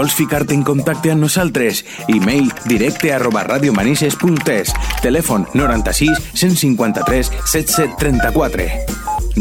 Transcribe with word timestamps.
vols 0.00 0.14
ficar-te 0.16 0.54
en 0.56 0.62
contacte 0.64 1.10
amb 1.12 1.20
nosaltres, 1.20 1.82
e-mail 2.08 2.48
directe 2.64 3.12
arroba 3.12 3.42
radiomanises.es, 3.44 4.72
telèfon 5.04 5.44
96 5.52 6.32
153 6.32 7.28
7734. 7.44 8.70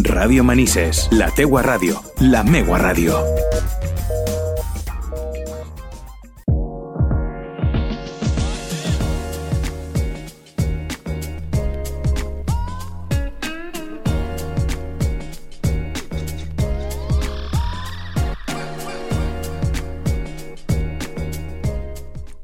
Ràdio 0.04 0.44
Manises, 0.44 1.08
la 1.16 1.32
teua 1.32 1.64
ràdio, 1.64 2.04
la 2.20 2.44
meua 2.44 2.84
ràdio. 2.84 3.24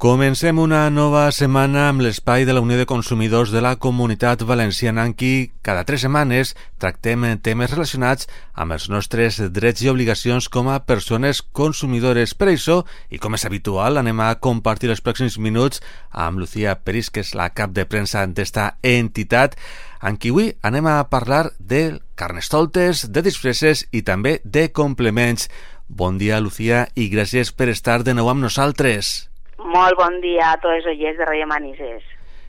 Comencem 0.06 0.60
una 0.62 0.84
nova 0.94 1.24
setmana 1.34 1.88
amb 1.90 2.04
l'espai 2.06 2.44
de 2.46 2.54
la 2.54 2.62
Unió 2.62 2.76
de 2.78 2.86
Consumidors 2.86 3.50
de 3.50 3.64
la 3.66 3.72
Comunitat 3.82 4.44
Valenciana 4.46 5.02
en 5.10 5.16
qui 5.18 5.50
cada 5.66 5.82
tres 5.82 6.04
setmanes 6.06 6.52
tractem 6.78 7.26
temes 7.42 7.74
relacionats 7.74 8.30
amb 8.54 8.76
els 8.78 8.86
nostres 8.94 9.42
drets 9.58 9.82
i 9.82 9.90
obligacions 9.90 10.46
com 10.54 10.70
a 10.70 10.78
persones 10.86 11.42
consumidores. 11.42 12.36
Per 12.38 12.52
això, 12.54 12.78
i 13.10 13.18
com 13.18 13.34
és 13.34 13.48
habitual, 13.50 13.98
anem 13.98 14.22
a 14.22 14.30
compartir 14.38 14.94
els 14.94 15.02
pròxims 15.02 15.40
minuts 15.42 15.82
amb 16.12 16.38
Lucía 16.38 16.78
Peris, 16.86 17.10
que 17.10 17.26
és 17.26 17.34
la 17.34 17.50
cap 17.50 17.74
de 17.74 17.90
premsa 17.90 18.28
d'esta 18.30 18.76
entitat, 18.86 19.58
en 20.06 20.22
qui 20.22 20.30
avui 20.30 20.54
anem 20.62 20.86
a 20.86 21.00
parlar 21.10 21.48
de 21.58 21.86
carnestoltes, 22.14 23.08
de 23.10 23.26
disfresses 23.26 23.88
i 23.90 24.06
també 24.06 24.38
de 24.44 24.70
complements. 24.70 25.50
Bon 25.90 26.22
dia, 26.22 26.38
Lucía, 26.38 26.92
i 26.94 27.10
gràcies 27.10 27.50
per 27.50 27.74
estar 27.74 28.04
de 28.06 28.14
nou 28.14 28.30
amb 28.30 28.46
nosaltres. 28.46 29.32
Molt 29.58 29.98
bon 29.98 30.20
dia 30.22 30.52
a 30.52 30.60
tots 30.60 30.82
els 30.82 30.92
oients 30.92 31.18
de 31.18 31.26
Radio 31.26 31.48
Manises. 31.48 32.04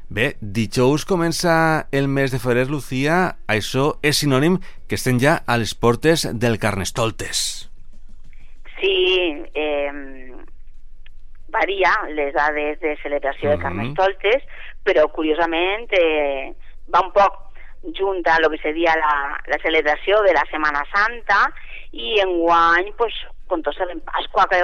Bé, 0.08 0.36
dijous 0.40 1.04
comença 1.04 1.88
el 1.90 2.06
mes 2.06 2.30
de 2.30 2.38
febrer, 2.38 2.68
Lucía. 2.70 3.36
Això 3.50 3.96
és 4.06 4.20
sinònim 4.22 4.60
que 4.86 4.94
estem 4.94 5.18
ja 5.18 5.40
a 5.46 5.56
les 5.58 5.74
portes 5.74 6.26
del 6.30 6.60
Carnestoltes. 6.62 7.40
Sí, 8.78 8.94
eh, 9.54 9.90
varia 11.50 11.92
les 12.12 12.32
dades 12.34 12.78
de 12.80 12.96
celebració 13.02 13.48
uh 13.48 13.52
-huh. 13.52 13.56
de 13.56 13.62
Carnestoltes, 13.62 14.42
però 14.84 15.10
curiosament 15.10 15.88
eh, 15.90 16.54
va 16.94 17.00
un 17.00 17.12
poc 17.12 17.46
junt 17.94 18.22
a 18.26 18.36
el 18.36 18.50
que 18.50 18.62
seria 18.62 18.94
la, 18.96 19.40
la 19.46 19.58
celebració 19.62 20.22
de 20.22 20.32
la 20.32 20.44
Setmana 20.50 20.82
Santa 20.94 21.52
i 21.92 22.20
enguany, 22.20 22.92
pues, 22.96 23.14
com 23.46 23.62
tots 23.62 23.78
sabem, 23.78 24.00
Pasqua, 24.00 24.46
que 24.50 24.62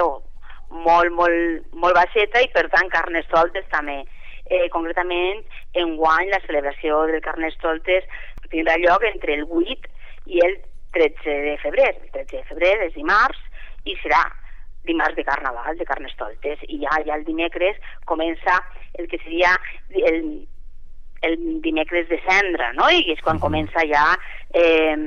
molt, 0.73 1.13
molt, 1.13 1.65
molt 1.77 1.95
baixeta 1.97 2.41
i 2.41 2.49
per 2.53 2.67
tant 2.73 2.91
Carnestoltes 2.93 3.65
també. 3.71 4.01
Eh, 4.49 4.67
concretament, 4.73 5.41
en 5.79 5.95
guany 5.97 6.29
la 6.33 6.41
celebració 6.45 7.05
del 7.09 7.23
Carnestoltes 7.23 8.05
tindrà 8.51 8.75
lloc 8.81 9.05
entre 9.07 9.37
el 9.39 9.45
8 9.47 9.91
i 10.33 10.41
el 10.45 10.57
13 10.93 11.37
de 11.47 11.57
febrer. 11.63 11.91
El 12.03 12.11
13 12.11 12.37
de 12.37 12.47
febrer 12.51 12.73
és 12.87 12.95
dimarts 12.97 13.39
i 13.89 13.95
serà 14.03 14.23
dimarts 14.83 15.15
de 15.15 15.23
Carnaval, 15.23 15.77
de 15.79 15.87
Carnestoltes, 15.87 16.63
i 16.67 16.81
ja, 16.81 16.97
ja 17.07 17.15
el 17.15 17.23
dimecres 17.23 17.77
comença 18.09 18.59
el 18.99 19.07
que 19.07 19.19
seria 19.23 19.53
el, 19.95 20.43
el 21.23 21.37
dimecres 21.63 22.09
de 22.09 22.19
cendra, 22.27 22.73
no? 22.75 22.89
I 22.91 23.05
és 23.15 23.23
quan 23.23 23.39
comença 23.39 23.85
ja 23.87 24.09
eh, 24.51 24.97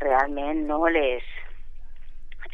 realment 0.00 0.64
no, 0.70 0.80
les, 0.88 1.26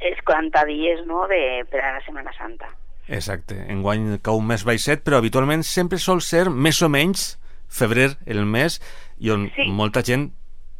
els 0.00 0.20
40 0.24 0.64
dies 0.68 1.04
no, 1.06 1.26
de, 1.30 1.64
per 1.70 1.82
a 1.82 1.94
la 1.96 2.04
Setmana 2.04 2.32
Santa. 2.36 2.70
Exacte, 3.08 3.56
enguany 3.72 4.18
cau 4.22 4.40
mes 4.44 4.64
baixet, 4.68 5.02
però 5.04 5.18
habitualment 5.18 5.64
sempre 5.64 5.98
sol 5.98 6.20
ser 6.20 6.48
més 6.50 6.80
o 6.84 6.90
menys 6.92 7.38
febrer 7.68 8.10
el 8.26 8.44
mes 8.48 8.78
i 9.20 9.32
on 9.32 9.48
sí. 9.56 9.68
molta 9.72 10.02
gent 10.04 10.28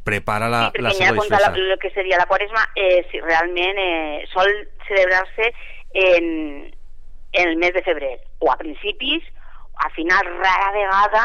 prepara 0.04 0.48
la, 0.52 0.68
sí, 0.74 0.82
la 0.84 0.92
seva 0.96 1.16
disfressa. 1.16 1.50
La, 1.52 1.72
el 1.74 1.80
que 1.80 1.90
seria 1.92 2.20
la 2.20 2.28
quaresma, 2.28 2.64
eh, 2.76 3.04
si 3.10 3.20
realment 3.20 3.80
eh, 3.80 4.24
sol 4.32 4.48
celebrar-se 4.88 5.50
en, 5.92 6.28
en 7.32 7.48
el 7.48 7.56
mes 7.60 7.74
de 7.76 7.82
febrer, 7.84 8.14
o 8.40 8.52
a 8.52 8.56
principis, 8.60 9.24
a 9.84 9.90
final 9.96 10.28
rara 10.38 10.70
vegada 10.76 11.24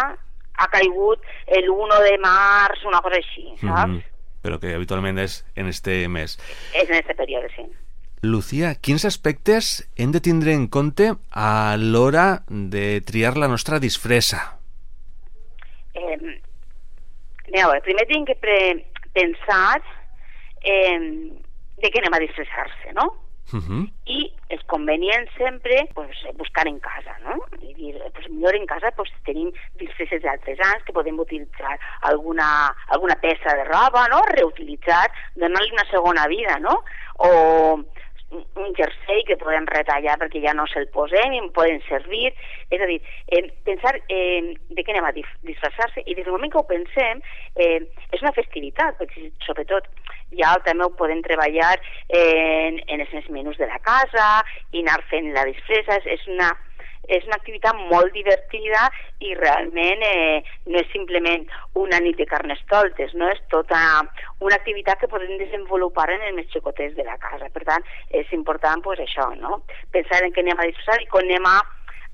ha 0.62 0.68
caigut 0.70 1.24
el 1.48 1.70
1 1.72 2.02
de 2.08 2.18
març, 2.22 2.84
una 2.86 3.02
cosa 3.02 3.18
així, 3.20 3.48
saps? 3.62 3.92
Mm 3.92 3.96
-hmm. 3.98 4.04
Però 4.44 4.60
que 4.60 4.76
habitualment 4.76 5.18
és 5.20 5.46
en 5.56 5.68
este 5.68 6.08
mes. 6.10 6.38
És 6.76 6.90
en 6.90 6.96
este 6.96 7.16
període, 7.16 7.48
sí. 7.56 7.64
Lucía, 8.24 8.76
quins 8.80 9.04
aspectes 9.04 9.84
hem 10.00 10.14
de 10.16 10.22
tindre 10.24 10.54
en 10.56 10.70
compte 10.72 11.10
a 11.36 11.76
l'hora 11.76 12.46
de 12.48 13.02
triar 13.04 13.36
la 13.36 13.50
nostra 13.52 13.82
disfressa? 13.84 14.40
Eh, 15.92 16.16
a 16.16 17.58
veure, 17.58 17.82
primer 17.84 18.06
tinc 18.08 18.32
que 18.32 18.38
pre 18.40 18.56
pensar 19.12 19.82
eh, 20.64 20.96
de 21.84 21.92
què 21.92 22.00
anem 22.00 22.16
a 22.16 22.24
disfressar-se, 22.24 22.96
no? 22.96 23.10
Uh 23.52 23.60
-huh. 23.60 23.84
I 24.08 24.32
és 24.48 24.62
convenient 24.72 25.28
sempre 25.38 25.90
pues, 25.94 26.16
buscar 26.38 26.66
en 26.68 26.80
casa, 26.80 27.14
no? 27.28 27.36
I 27.60 27.74
dir, 27.74 28.02
pues, 28.14 28.30
millor 28.30 28.56
en 28.56 28.66
casa 28.66 28.90
pues, 28.92 29.12
tenim 29.26 29.52
disfresses 29.76 30.22
d'altres 30.24 30.60
anys 30.60 30.84
que 30.86 30.94
podem 30.94 31.20
utilitzar 31.20 31.78
alguna, 32.02 32.74
alguna 32.88 33.16
peça 33.16 33.54
de 33.58 33.66
roba, 33.66 34.08
no? 34.08 34.22
Reutilitzar, 34.32 35.12
donar-li 35.36 35.72
una 35.74 35.90
segona 35.92 36.26
vida, 36.28 36.58
no? 36.60 36.84
O 37.18 37.84
un 38.34 38.74
jersei 38.78 39.24
que 39.28 39.38
podem 39.42 39.68
retallar 39.70 40.18
perquè 40.22 40.42
ja 40.44 40.54
no 40.58 40.66
se'l 40.72 40.90
posem 40.96 41.36
i 41.38 41.42
poden 41.56 41.82
servir. 41.88 42.34
És 42.74 42.82
a 42.82 42.90
dir, 42.90 43.00
eh, 43.28 43.44
pensar 43.68 43.96
eh, 44.10 44.56
de 44.70 44.82
què 44.84 44.94
anem 44.94 45.10
a 45.10 45.14
disfressar-se 45.16 46.04
i 46.06 46.16
des 46.16 46.26
del 46.26 46.34
moment 46.34 46.52
que 46.52 46.62
ho 46.62 46.68
pensem 46.70 47.22
eh, 47.56 47.80
és 48.12 48.22
una 48.22 48.36
festivitat, 48.36 48.98
perquè 49.00 49.30
sobretot 49.46 49.90
ja 50.38 50.56
també 50.66 50.86
ho 50.86 50.94
podem 50.98 51.22
treballar 51.26 51.76
en, 52.10 52.80
en 52.88 53.06
els 53.06 53.30
menús 53.30 53.58
de 53.62 53.70
la 53.70 53.80
casa 53.86 54.28
i 54.72 54.82
anar 54.82 55.02
fent 55.12 55.34
la 55.36 55.46
disfressa, 55.50 56.02
és 56.10 56.28
una 56.28 56.52
és 57.08 57.26
una 57.28 57.36
activitat 57.36 57.76
molt 57.92 58.14
divertida 58.16 58.86
i 59.20 59.34
realment 59.36 60.04
eh, 60.08 60.40
no 60.70 60.80
és 60.80 60.90
simplement 60.94 61.44
una 61.80 62.00
nit 62.04 62.18
de 62.20 62.28
carnestoltes, 62.30 63.14
no 63.20 63.28
és 63.32 63.42
tota 63.52 63.80
una 64.40 64.56
activitat 64.56 65.02
que 65.02 65.12
podem 65.12 65.36
desenvolupar 65.42 66.10
en 66.14 66.24
els 66.30 66.38
més 66.40 66.50
xicotets 66.54 66.96
de 66.96 67.06
la 67.08 67.18
casa. 67.20 67.52
Per 67.54 67.66
tant, 67.68 67.84
és 68.10 68.32
important 68.32 68.84
pues, 68.86 69.04
això, 69.04 69.30
no? 69.40 69.62
pensar 69.92 70.24
en 70.24 70.32
què 70.32 70.44
anem 70.46 70.60
a 70.60 70.70
disfrutar 70.70 71.02
i 71.04 71.10
com 71.12 71.24
anem 71.26 71.48
a, 71.50 71.58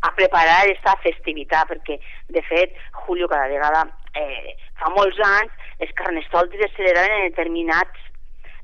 a 0.10 0.14
preparar 0.18 0.60
aquesta 0.64 0.98
festivitat, 1.06 1.70
perquè, 1.70 2.00
de 2.34 2.46
fet, 2.50 2.76
Julio 3.06 3.30
cada 3.30 3.50
vegada 3.52 3.86
eh, 4.18 4.58
fa 4.82 4.90
molts 4.96 5.22
anys 5.26 5.54
els 5.80 5.96
carnestoltes 5.96 6.66
es 6.66 6.76
celebraven 6.76 7.20
en 7.20 7.30
determinats 7.30 8.06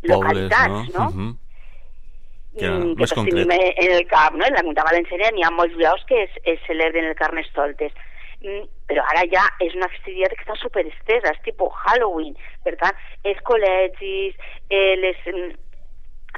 localitats, 0.10 0.94
no? 0.94 1.00
no? 1.00 1.10
Uh 1.10 1.18
-huh 1.18 1.34
que, 2.60 2.70
mm, 2.70 2.96
més 3.00 3.14
concret. 3.14 3.48
en 3.52 3.92
el 3.92 4.08
cap, 4.08 4.34
no? 4.34 4.46
En 4.46 4.54
la 4.54 4.64
comunitat 4.64 4.90
valenciana 4.90 5.32
n'hi 5.32 5.44
ha 5.44 5.52
molts 5.52 5.76
llocs 5.80 6.06
que 6.10 6.24
es, 6.24 6.32
es 6.44 6.60
celebren 6.68 7.06
el 7.06 7.16
Carnestoltes. 7.16 7.92
Mm, 8.42 8.66
però 8.90 9.04
ara 9.12 9.24
ja 9.32 9.44
és 9.64 9.74
una 9.76 9.90
festivitat 9.90 10.36
que 10.36 10.46
està 10.46 10.56
superestesa, 10.62 11.32
és 11.32 11.46
tipus 11.46 11.74
Halloween. 11.86 12.36
Per 12.64 12.76
tant, 12.82 12.98
els 13.24 13.40
col·legis, 13.48 14.36
eh, 14.70 14.96
les 15.02 15.18
mm, 15.32 15.56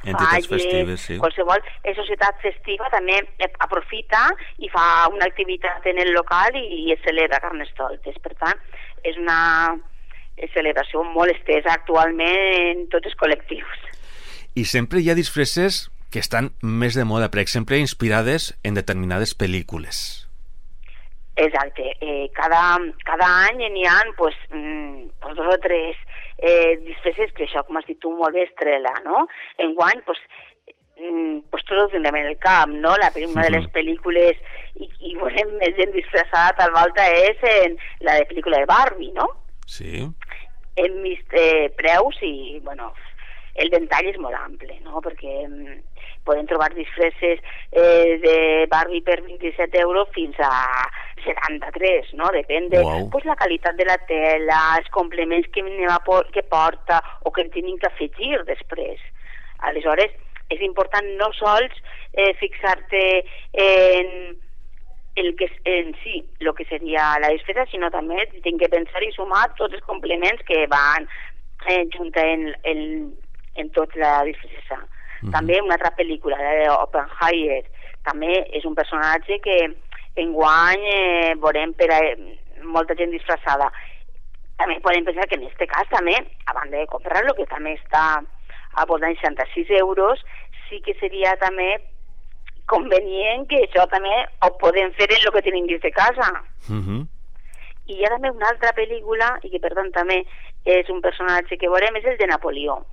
entitats 0.06 0.48
festives, 0.48 1.02
sí. 1.10 1.18
qualsevol 1.20 1.60
eh, 1.84 1.94
societat 1.98 2.40
festiva 2.44 2.88
també 2.94 3.20
eh, 3.20 3.52
aprofita 3.66 4.24
i 4.64 4.70
fa 4.74 5.10
una 5.12 5.28
activitat 5.28 5.86
en 5.92 6.00
el 6.04 6.14
local 6.16 6.56
i, 6.56 6.66
i 6.86 6.96
es 6.96 7.04
celebra 7.06 7.42
Carnestoltes. 7.44 8.18
Per 8.24 8.34
tant, 8.40 8.64
és 9.04 9.20
una 9.20 9.76
celebració 10.54 11.02
molt 11.04 11.34
estesa 11.34 11.74
actualment 11.74 12.72
en 12.72 12.84
tots 12.94 13.10
els 13.10 13.18
col·lectius. 13.20 13.86
I 14.58 14.66
sempre 14.66 15.02
hi 15.02 15.10
ha 15.10 15.18
disfresses 15.18 15.88
que 16.12 16.20
estan 16.24 16.52
més 16.62 16.96
de 16.96 17.06
moda, 17.06 17.30
per 17.32 17.42
exemple, 17.44 17.80
inspirades 17.82 18.54
en 18.64 18.78
determinades 18.80 19.36
pel·lícules. 19.38 20.28
Exacte. 21.38 21.94
Eh, 22.02 22.30
cada, 22.34 22.80
cada 23.06 23.28
any 23.46 23.68
n'hi 23.70 23.86
ha 23.86 24.00
pues, 24.18 24.36
mm, 24.50 25.10
pues 25.22 25.36
dos 25.38 25.54
o 25.54 25.58
tres 25.62 25.96
eh, 26.38 26.78
disfresses 26.82 27.32
que 27.34 27.46
això, 27.46 27.64
com 27.66 27.78
has 27.78 27.86
dit 27.86 28.00
tu, 28.02 28.12
molt 28.12 28.34
bé 28.34 28.48
estrela, 28.48 28.94
no? 29.06 29.28
Enguany, 29.62 30.02
pues, 30.06 30.18
mm, 30.98 31.44
pues 31.52 31.66
tot 31.70 31.84
ho 31.84 31.88
tindrem 31.92 32.18
en 32.24 32.32
el 32.32 32.40
camp, 32.42 32.74
no? 32.74 32.96
La, 32.98 33.12
una 33.28 33.46
de 33.46 33.54
les 33.54 33.68
pel·lícules 33.76 34.42
i, 34.76 34.90
i 35.12 35.14
veurem 35.20 35.54
més 35.62 35.78
gent 35.78 35.94
disfressada 35.94 36.56
tal 36.58 36.74
volta 36.74 37.06
és 37.22 37.46
en 37.54 37.78
la 38.02 38.18
de 38.18 38.26
pel·lícula 38.32 38.64
de 38.64 38.72
Barbie, 38.74 39.14
no? 39.14 39.30
Sí. 39.68 40.08
Hem 40.78 41.02
vist 41.06 41.38
eh, 41.38 41.70
preus 41.78 42.18
i, 42.26 42.58
bueno, 42.66 42.94
el 43.58 43.72
ventall 43.74 44.10
és 44.12 44.18
molt 44.22 44.38
ample, 44.38 44.78
no? 44.86 45.02
Perquè 45.04 45.34
mm, 45.48 45.78
podem 46.28 46.48
trobar 46.50 46.70
disfresses 46.76 47.42
eh, 47.72 48.18
de 48.24 48.38
Barbie 48.72 49.04
per 49.06 49.20
27 49.26 49.82
euros 49.82 50.10
fins 50.16 50.38
a 50.44 50.52
73, 51.26 52.14
no? 52.20 52.30
Depèn 52.36 52.70
de 52.74 52.84
wow. 52.86 53.10
pues, 53.14 53.26
la 53.26 53.38
qualitat 53.40 53.78
de 53.80 53.88
la 53.90 53.98
tela, 54.10 54.62
els 54.80 54.90
complements 54.96 55.50
que, 55.54 55.66
que 56.34 56.46
porta 56.48 57.02
o 57.24 57.34
que 57.34 57.48
tenim 57.54 57.78
que 57.82 57.90
afegir 57.90 58.44
després. 58.48 59.02
Aleshores, 59.68 60.14
és 60.54 60.62
important 60.64 61.08
no 61.20 61.32
sols 61.36 61.74
eh, 62.14 62.34
fixar-te 62.40 63.02
en 63.58 64.38
el 65.18 65.36
que 65.36 65.50
en 65.66 65.96
sí, 66.04 66.24
el 66.40 66.54
que 66.54 66.66
seria 66.66 67.18
la 67.20 67.32
despesa, 67.34 67.66
sinó 67.72 67.90
també 67.90 68.22
tinc 68.46 68.62
que 68.62 68.70
pensar 68.70 69.02
i 69.02 69.10
sumar 69.16 69.48
tots 69.58 69.74
els 69.74 69.86
complements 69.90 70.44
que 70.46 70.68
van 70.70 71.08
eh, 71.66 71.88
junta 71.96 72.22
en, 72.22 72.52
en, 72.70 72.84
en 73.58 73.70
tota 73.72 74.00
la 74.00 74.24
despesa. 74.24 74.78
Mm 74.78 75.28
-hmm. 75.28 75.32
També 75.32 75.62
una 75.62 75.74
altra 75.74 75.94
pel·lícula, 75.98 76.38
d'Oppenheimer, 76.38 77.64
també 78.04 78.48
és 78.54 78.66
un 78.66 78.76
personatge 78.76 79.40
que 79.40 79.58
enguany 80.16 80.84
eh, 80.86 81.36
veurem 81.36 81.74
per 81.74 81.92
a, 81.92 82.00
molta 82.64 82.96
gent 82.96 83.12
disfressada. 83.12 83.70
També 84.58 84.80
podem 84.82 85.06
pensar 85.06 85.28
que 85.28 85.36
en 85.36 85.46
aquest 85.46 85.70
cas 85.72 85.90
també, 85.90 86.16
a 86.46 86.54
banda 86.54 86.78
de 86.78 86.88
comprar-lo, 86.88 87.34
que 87.38 87.46
també 87.46 87.76
està 87.78 88.24
a 88.74 88.86
voltant 88.86 89.14
de 89.14 89.22
66 89.22 89.70
euros, 89.82 90.24
sí 90.70 90.82
que 90.86 90.96
seria 91.00 91.36
també 91.42 91.78
convenient 92.68 93.48
que 93.48 93.62
això 93.64 93.86
també 93.92 94.16
ho 94.44 94.50
podem 94.62 94.92
fer 94.98 95.08
en 95.10 95.22
el 95.22 95.32
que 95.34 95.46
tenim 95.46 95.68
dins 95.68 95.82
de 95.82 95.92
casa. 95.92 96.28
Uh 96.70 96.82
-huh. 96.82 97.08
I 97.88 97.94
hi 97.94 98.06
ha 98.06 98.10
també 98.10 98.30
una 98.32 98.50
altra 98.50 98.74
pel·lícula, 98.74 99.40
i 99.44 99.50
que 99.50 99.60
per 99.60 99.74
tant 99.74 99.92
també 99.92 100.26
és 100.66 100.90
un 100.90 101.02
personatge 101.02 101.58
que 101.58 101.70
veurem, 101.70 101.96
és 101.96 102.06
el 102.06 102.18
de 102.18 102.28
Napoleó. 102.28 102.84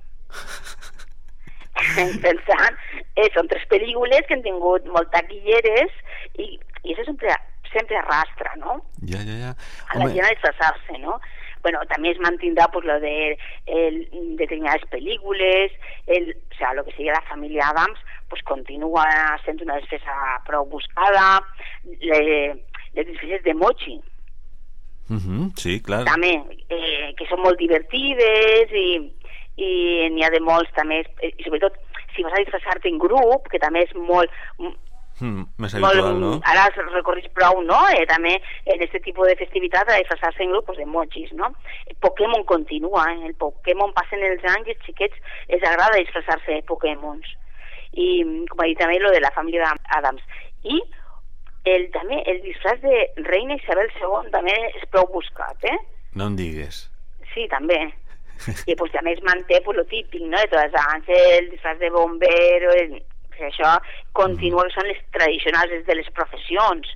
Pensant, 2.23 2.77
eh, 3.15 3.29
són 3.35 3.49
tres 3.51 3.65
pel·lícules 3.71 4.27
que 4.27 4.37
han 4.37 4.45
tingut 4.45 4.85
molt 4.91 5.11
taquilleres 5.13 5.91
i, 6.39 6.55
i 6.83 6.93
això 6.93 7.03
sempre, 7.07 7.35
sempre 7.71 7.99
arrastra, 7.99 8.53
no? 8.61 8.79
Ja, 9.03 9.19
ja, 9.27 9.39
ja. 9.43 9.55
A 9.91 9.99
la 9.99 10.11
gent 10.13 10.25
a 10.25 10.35
disfressar-se, 10.35 11.01
no? 11.03 11.19
bueno, 11.65 11.79
també 11.89 12.11
es 12.11 12.19
mantindrà 12.21 12.67
pues, 12.69 12.85
lo 12.85 12.99
de 13.01 13.39
el, 13.65 13.95
determinades 14.37 14.83
pel·lícules, 14.91 15.73
el, 16.05 16.35
o 16.37 16.57
sea, 16.59 16.75
lo 16.77 16.83
que 16.85 16.91
seria 16.91 17.15
la 17.15 17.25
família 17.25 17.71
Adams, 17.71 17.97
pues, 18.29 18.43
continua 18.45 19.05
sent 19.41 19.63
una 19.65 19.79
despesa 19.81 20.13
prou 20.45 20.67
buscada, 20.69 21.41
les, 22.03 22.61
les 22.93 23.07
despeses 23.07 23.41
de 23.49 23.57
Mochi, 23.57 23.97
Uh 25.07 25.21
-huh, 25.21 25.53
sí, 25.55 25.81
clar. 25.81 26.03
També, 26.03 26.33
eh, 26.67 27.13
que 27.17 27.27
són 27.29 27.41
molt 27.41 27.59
divertides 27.59 28.71
i, 28.73 29.13
i 29.57 30.09
n'hi 30.11 30.25
ha 30.25 30.31
de 30.33 30.41
molts 30.43 30.71
també, 30.75 31.03
i 31.23 31.35
sobretot 31.43 31.77
si 32.15 32.23
vas 32.23 32.35
a 32.35 32.41
disfressar-te 32.43 32.89
en 32.91 32.99
grup, 32.99 33.49
que 33.51 33.59
també 33.59 33.83
és 33.85 33.95
molt, 33.95 34.31
Mm, 35.19 35.45
més 35.63 35.73
habitual, 35.73 36.17
no? 36.19 36.31
Ara 36.43 36.65
els 36.67 36.91
recorris 36.91 37.27
prou, 37.37 37.61
no? 37.63 37.77
Eh, 37.95 38.03
també 38.09 38.33
en 38.35 38.81
aquest 38.83 38.97
tipus 39.05 39.29
de 39.29 39.37
festivitat 39.39 39.87
a 39.87 39.99
disfressar-se 40.01 40.43
en 40.43 40.51
grup 40.51 40.65
pues, 40.67 40.77
de 40.81 40.85
mojis, 40.85 41.31
no? 41.39 41.53
El 41.87 41.95
Pokémon 42.03 42.43
continua, 42.43 43.05
eh? 43.13 43.29
el 43.29 43.35
Pokémon 43.39 43.93
passen 43.95 44.25
els 44.27 44.43
anys 44.51 44.67
i 44.67 44.75
els 44.75 44.83
xiquets 44.83 45.39
els 45.47 45.63
agrada 45.63 46.01
disfressar-se 46.01 46.57
de 46.57 46.67
Pokémons. 46.67 47.31
I, 47.95 48.07
com 48.51 48.59
ha 48.59 48.67
dit 48.67 48.79
també, 48.81 48.99
lo 48.99 49.13
de 49.15 49.23
la 49.23 49.31
família 49.31 49.71
d'Adams. 49.71 50.23
I 50.67 50.81
el, 51.71 51.87
també 51.95 52.19
el 52.27 52.43
disfraç 52.43 52.83
de 52.83 53.05
reina 53.29 53.55
Isabel 53.55 53.87
II 53.95 54.33
també 54.35 54.57
és 54.73 54.83
prou 54.91 55.07
buscat, 55.13 55.63
eh? 55.63 55.77
No 56.19 56.27
em 56.27 56.35
digues. 56.35 56.89
Sí, 57.31 57.47
també. 57.51 57.85
I 58.67 58.75
pues, 58.75 58.91
també 58.93 59.15
es 59.15 59.23
manté 59.23 59.61
pues, 59.65 59.77
lo 59.77 59.85
típic, 59.85 60.21
no?, 60.21 60.37
de 60.37 60.47
totes 60.51 60.75
les 61.07 61.39
el 61.39 61.51
disfraç 61.51 61.79
de 61.79 61.89
bombero, 61.89 62.71
el, 62.71 62.99
que 63.35 63.49
això 63.49 63.75
continua, 64.13 64.65
mm. 64.65 64.75
són 64.75 64.87
les 64.89 65.01
tradicionals 65.15 65.87
de 65.87 65.97
les 65.97 66.11
professions, 66.15 66.91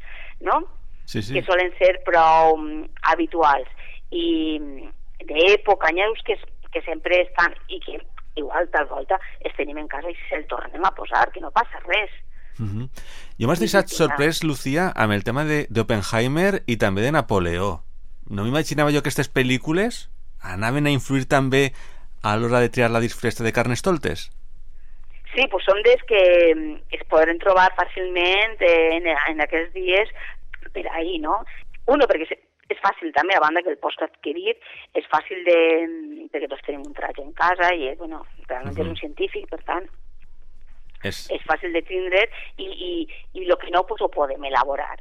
no? 0.45 0.61
Sí, 1.09 1.23
sí. 1.25 1.33
que 1.33 1.41
solen 1.47 1.71
ser 1.79 1.95
prou 2.05 2.53
um, 2.53 2.83
habituals 3.09 3.69
i 4.13 4.59
d'època, 5.25 5.89
n'hi 5.89 6.03
ha 6.05 6.09
que, 6.25 6.35
que 6.69 6.81
sempre 6.85 7.23
estan 7.23 7.55
i 7.67 7.79
que 7.81 7.97
igual 8.37 8.69
tal 8.69 8.85
volta 8.91 9.17
es 9.41 9.55
tenim 9.57 9.79
en 9.81 9.89
casa 9.89 10.11
i 10.11 10.17
se'l 10.27 10.45
tornem 10.51 10.85
a 10.85 10.93
posar, 10.95 11.25
que 11.33 11.41
no 11.41 11.49
passa 11.51 11.81
res. 11.87 12.13
Uh 12.59 12.65
-huh. 12.65 12.89
Jo 13.39 13.47
m'has 13.47 13.59
deixat 13.59 13.87
sorprès, 13.87 14.43
Lucía, 14.43 14.91
amb 14.95 15.13
el 15.13 15.23
tema 15.23 15.45
d'Oppenheimer 15.45 16.63
i 16.67 16.77
també 16.77 17.01
de 17.01 17.11
Napoleó. 17.11 17.83
No 18.29 18.43
m'imaginava 18.43 18.91
jo 18.91 19.01
que 19.01 19.09
aquestes 19.09 19.33
pel·lícules 19.33 20.09
anaven 20.41 20.87
a 20.87 20.93
influir 20.95 21.27
també 21.27 21.69
a 22.23 22.35
l'hora 22.37 22.59
de 22.59 22.69
triar 22.69 22.91
la 22.91 23.03
disfressa 23.03 23.43
de 23.43 23.53
Carnestoltes. 23.55 24.29
Sí, 25.33 25.45
pues 25.51 25.63
són 25.63 25.81
des 25.85 26.01
que 26.09 26.19
mm, 26.55 26.75
es 26.97 27.05
poden 27.11 27.39
trobar 27.39 27.69
fàcilment 27.77 28.57
en, 28.65 29.07
en 29.07 29.41
aquests 29.45 29.73
dies 29.75 30.09
per 30.73 30.85
ahir, 30.89 31.19
no? 31.21 31.39
Uno, 31.89 32.07
perquè 32.09 32.27
és 32.69 32.81
fàcil 32.83 33.13
també, 33.15 33.35
a 33.35 33.41
banda 33.41 33.63
que 33.65 33.71
el 33.73 33.79
pots 33.81 34.01
adquirir, 34.05 34.55
és 34.97 35.07
fàcil 35.09 35.41
de... 35.47 35.57
perquè 36.33 36.49
tots 36.49 36.65
tenim 36.65 36.83
un 36.85 36.93
traje 36.97 37.23
en 37.23 37.31
casa 37.37 37.71
i, 37.73 37.89
bueno, 37.97 38.25
realment 38.47 38.75
uh 38.75 38.77
-huh. 38.77 38.85
és 38.85 38.91
un 38.93 38.99
científic, 38.99 39.49
per 39.49 39.61
tant, 39.65 39.87
és, 41.03 41.29
és 41.31 41.41
fàcil 41.47 41.73
de 41.73 41.81
tindre 41.87 42.25
i, 42.57 42.67
i, 42.67 42.91
i 43.33 43.45
el 43.45 43.57
que 43.57 43.71
no, 43.71 43.85
pues, 43.87 44.01
ho 44.01 44.09
podem 44.09 44.43
elaborar. 44.43 44.97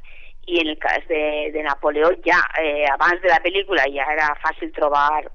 I 0.49 0.61
en 0.61 0.71
el 0.71 0.79
cas 0.81 1.05
de, 1.07 1.51
de 1.53 1.61
Napoleó, 1.63 2.09
ja 2.25 2.39
eh, 2.57 2.87
abans 2.89 3.21
de 3.21 3.29
la 3.29 3.37
pel·lícula 3.43 3.85
ja 3.93 4.07
era 4.15 4.31
fàcil 4.41 4.71
trobar 4.73 5.27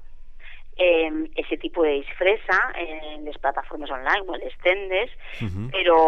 eh, 0.75 1.11
ese 1.35 1.57
tipo 1.57 1.83
de 1.83 2.01
disfressa 2.01 2.59
en 2.75 3.23
les 3.23 3.37
plataformes 3.37 3.91
online 3.91 4.27
o 4.27 4.35
en 4.35 4.41
les 4.41 4.57
tendes, 4.63 5.11
uh 5.41 5.47
-huh. 5.47 5.69
però 5.71 5.99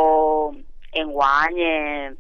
en 0.92 1.12
guany, 1.12 1.60
eh, 1.60 2.12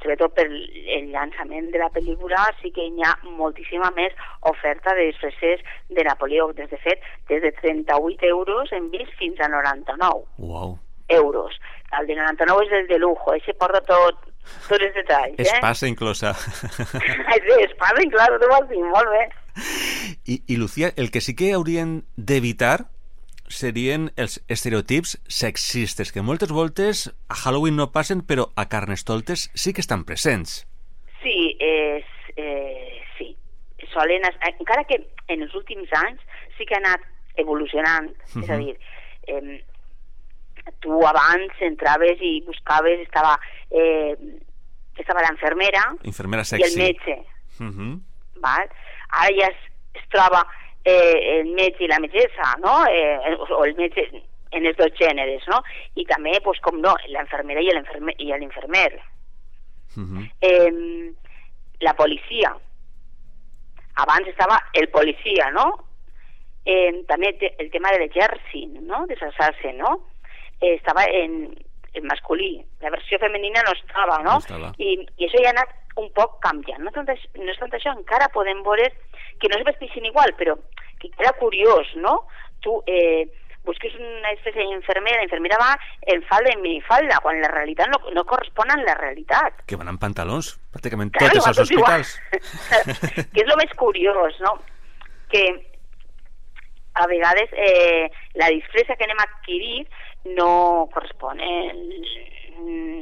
sobretot 0.00 0.34
per 0.34 0.46
el 0.46 1.10
llançament 1.10 1.70
de 1.72 1.78
la 1.78 1.90
pel·lícula, 1.90 2.44
sí 2.62 2.70
que 2.70 2.86
hi 2.86 3.02
ha 3.02 3.14
moltíssima 3.24 3.90
més 3.96 4.14
oferta 4.50 4.94
de 4.94 5.08
disfresses 5.10 5.60
de 5.88 6.04
Napoleó. 6.04 6.52
Des 6.52 6.70
de 6.70 6.78
fet, 6.78 7.00
des 7.28 7.42
de 7.42 7.52
38 7.52 8.26
euros 8.26 8.72
hem 8.72 8.90
vist 8.90 9.12
fins 9.18 9.40
a 9.40 9.48
99 9.48 10.24
wow. 10.38 10.78
euros. 11.08 11.60
El 11.98 12.06
de 12.06 12.14
99 12.14 12.66
és 12.66 12.72
el 12.72 12.86
de 12.86 12.98
lujo, 12.98 13.34
ese 13.34 13.54
porta 13.54 13.80
tot, 13.80 14.16
tots 14.68 14.84
els 14.84 14.94
detalls. 14.94 15.38
Eh? 15.38 15.46
Espasa 15.46 15.88
inclosa. 15.88 16.34
sí, 17.46 17.56
espasa 17.64 18.04
inclosa, 18.04 18.38
tu 18.38 18.50
vols 18.50 18.68
dir, 18.70 18.84
molt 18.84 19.10
bé. 19.14 19.24
I, 20.24 20.42
I, 20.46 20.56
Lucía, 20.56 20.92
el 20.96 21.10
que 21.10 21.20
sí 21.20 21.34
que 21.36 21.52
haurien 21.52 22.02
d'evitar 22.16 22.88
serien 23.48 24.10
els 24.20 24.38
estereotips 24.52 25.16
sexistes, 25.32 26.12
que 26.12 26.22
moltes 26.22 26.52
voltes 26.52 27.06
a 27.28 27.38
Halloween 27.38 27.78
no 27.80 27.90
passen, 27.92 28.20
però 28.22 28.50
a 28.56 28.68
Carnestoltes 28.68 29.48
sí 29.54 29.72
que 29.72 29.80
estan 29.84 30.04
presents. 30.04 30.60
Sí, 31.22 31.56
és, 31.58 32.04
eh, 32.36 33.00
sí. 33.16 33.32
Solen, 33.94 34.28
encara 34.52 34.84
que 34.84 35.00
en 35.32 35.42
els 35.42 35.54
últims 35.56 35.88
anys 36.04 36.20
sí 36.58 36.68
que 36.68 36.76
ha 36.76 36.82
anat 36.84 37.00
evolucionant, 37.40 38.10
uh 38.10 38.34
-huh. 38.34 38.44
és 38.44 38.50
a 38.50 38.56
dir, 38.58 38.76
eh, 39.26 39.64
tu 40.80 41.00
abans 41.06 41.62
entraves 41.64 42.20
i 42.20 42.42
buscaves, 42.46 43.00
estava, 43.00 43.38
eh, 43.70 44.14
estava 44.98 45.24
l'enfermera 45.24 45.84
i 46.02 46.12
el 46.62 46.76
metge. 46.78 47.18
Uh 47.58 47.66
-huh. 47.66 48.00
val? 48.40 48.68
ara 49.10 49.34
ja 49.34 49.48
es, 49.48 49.60
es 49.94 50.08
troba 50.12 50.46
eh, 50.84 51.40
el 51.40 51.52
metge 51.54 51.84
i 51.84 51.88
la 51.88 51.98
metgessa, 51.98 52.54
no? 52.62 52.86
Eh, 52.86 53.36
o 53.48 53.64
el 53.64 53.74
metge 53.76 54.08
en 54.50 54.66
els 54.66 54.76
dos 54.76 54.92
gèneres, 54.96 55.44
no? 55.48 55.60
I 55.94 56.04
també, 56.08 56.38
pues, 56.44 56.60
com 56.60 56.80
no, 56.80 56.94
l'enfermera 57.08 57.60
i 57.60 57.72
l'infermer. 57.72 59.02
Uh 59.96 60.02
-huh. 60.02 60.30
eh, 60.40 61.12
la 61.80 61.94
policia. 61.94 62.56
Abans 63.94 64.28
estava 64.28 64.62
el 64.72 64.88
policia, 64.88 65.50
no? 65.50 65.84
Eh, 66.64 67.04
també 67.08 67.36
el 67.58 67.70
tema 67.70 67.90
de 67.90 67.98
l'exèrcit, 67.98 68.68
no? 68.82 69.06
De 69.06 69.16
se 69.16 69.72
no? 69.72 70.04
Eh, 70.60 70.74
estava 70.74 71.04
en, 71.04 71.54
en 71.94 72.06
masculí. 72.06 72.64
La 72.80 72.90
versió 72.90 73.18
femenina 73.18 73.62
no 73.66 73.72
estava, 73.72 74.18
no? 74.22 74.38
no 74.38 74.38
estava. 74.38 74.72
I, 74.78 74.96
I 75.16 75.28
això 75.28 75.42
ja 75.42 75.52
ha 75.52 75.56
anat 75.56 75.74
un 75.98 76.10
poc 76.16 76.38
canviant. 76.44 76.82
No, 76.84 76.94
tant, 76.94 77.08
no 77.08 77.58
tant 77.60 77.76
això, 77.78 77.94
encara 77.94 78.30
podem 78.34 78.62
veure 78.66 78.90
que 79.38 79.50
no 79.50 79.58
es 79.58 79.66
vesteixin 79.66 80.06
igual, 80.08 80.34
però 80.38 80.56
que 80.98 81.10
era 81.18 81.32
curiós, 81.38 81.90
no? 82.02 82.24
Tu 82.62 82.74
eh, 82.90 83.28
busques 83.68 83.94
una 84.00 84.32
espècie 84.32 84.64
d'infermera, 84.64 85.20
l'infermera 85.20 85.58
va 85.60 85.70
en 86.14 86.22
falda, 86.30 86.54
en 86.54 86.62
minifalda, 86.64 87.20
quan 87.22 87.40
la 87.42 87.50
realitat 87.52 87.90
no, 87.92 88.00
no 88.16 88.24
correspon 88.26 88.72
a 88.72 88.78
la 88.80 88.96
realitat. 88.98 89.62
Que 89.68 89.78
van 89.78 89.92
en 89.92 90.00
pantalons, 90.00 90.54
pràcticament 90.74 91.12
claro, 91.14 91.36
tots 91.38 91.50
els 91.52 91.62
hospitals. 91.66 92.14
que 93.34 93.44
és 93.44 93.46
el 93.46 93.58
més 93.60 93.74
curiós, 93.78 94.38
no? 94.44 94.56
Que 95.32 95.44
a 96.98 97.06
vegades 97.06 97.52
eh, 97.54 98.08
la 98.40 98.48
disfressa 98.50 98.96
que 98.98 99.06
anem 99.06 99.20
a 99.20 99.28
adquirir 99.28 99.84
no 100.24 100.88
correspon 100.92 101.40
eh, 101.40 101.72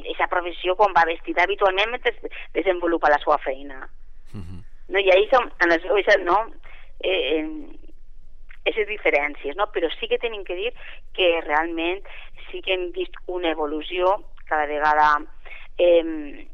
aquesta 0.03 0.29
professió 0.29 0.77
quan 0.77 0.93
va 0.97 1.07
vestida 1.09 1.45
habitualment 1.45 1.91
mentre 1.91 2.15
desenvolupa 2.55 3.11
la 3.11 3.19
seva 3.19 3.39
feina. 3.39 3.89
Uh 4.33 4.41
-huh. 4.41 4.61
no? 4.89 4.99
I 4.99 5.11
ahí 5.11 5.29
som, 5.31 5.51
en 5.61 5.69
les 5.69 5.83
veues, 5.83 6.07
no? 6.25 6.53
Eh, 7.01 7.45
aquestes 8.67 8.89
diferències, 8.89 9.55
no? 9.57 9.71
però 9.71 9.89
sí 9.99 10.09
que 10.09 10.19
tenim 10.19 10.45
que 10.45 10.55
dir 10.55 10.73
que 11.15 11.41
realment 11.47 12.03
sí 12.51 12.61
que 12.63 12.75
hem 12.75 12.91
vist 12.93 13.15
una 13.27 13.51
evolució 13.51 14.25
cada 14.47 14.67
vegada 14.67 15.23
eh, 15.79 16.47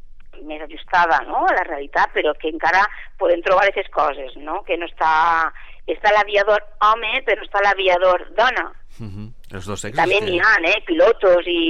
més 0.42 0.62
ajustada 0.62 1.22
no? 1.26 1.46
a 1.46 1.54
la 1.54 1.64
realitat, 1.64 2.12
però 2.12 2.34
que 2.34 2.48
encara 2.48 2.84
podem 3.18 3.42
trobar 3.42 3.64
aquestes 3.64 3.90
coses, 3.90 4.36
no? 4.36 4.62
que 4.64 4.76
no 4.76 4.86
està... 4.86 5.52
Està 5.82 6.12
l'aviador 6.14 6.62
home, 6.78 7.24
però 7.26 7.42
està 7.42 7.58
l'aviador 7.58 8.22
dona. 8.36 8.68
Uh 9.00 9.06
-huh. 9.06 9.31
Els 9.52 9.66
dos 9.68 9.82
sexes. 9.84 9.98
També 10.00 10.20
que... 10.24 10.38
ha, 10.40 10.54
eh? 10.70 10.78
Pilotos 10.88 11.48
i... 11.50 11.60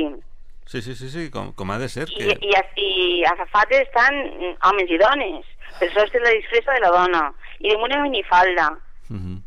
Sí, 0.70 0.80
sí, 0.80 0.94
sí, 0.94 1.08
sí 1.10 1.24
com, 1.34 1.50
com 1.58 1.72
ha 1.74 1.78
de 1.82 1.88
ser. 1.90 2.06
I, 2.14 2.28
Que... 2.30 2.36
i, 2.48 2.52
i 2.82 3.24
a 3.28 3.34
safates 3.40 3.82
estan 3.88 4.18
mm, 4.22 4.54
homes 4.68 4.92
i 4.92 5.00
dones. 5.02 5.48
Per 5.78 5.88
això 5.88 6.04
és 6.06 6.14
la 6.22 6.34
disfressa 6.36 6.76
de 6.76 6.84
la 6.84 6.92
dona. 6.94 7.24
I 7.60 7.74
amb 7.74 7.88
una 7.88 8.02
minifalda. 8.04 8.70
Uh 9.10 9.16
-huh. 9.16 9.40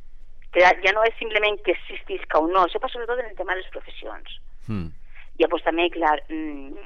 Que 0.52 0.62
ja, 0.62 0.92
no 0.94 1.04
és 1.04 1.16
simplement 1.20 1.58
que 1.64 1.72
existisca 1.72 2.40
o 2.40 2.48
no, 2.48 2.64
això 2.64 2.80
passa 2.80 2.94
sobretot 2.94 3.20
en 3.20 3.30
el 3.30 3.36
tema 3.36 3.54
de 3.54 3.62
les 3.62 3.72
professions. 3.72 4.40
Mm. 4.68 4.88
I 5.38 5.48
pues, 5.48 5.64
també, 5.64 5.90
clar, 5.90 6.24
mm, 6.30 6.78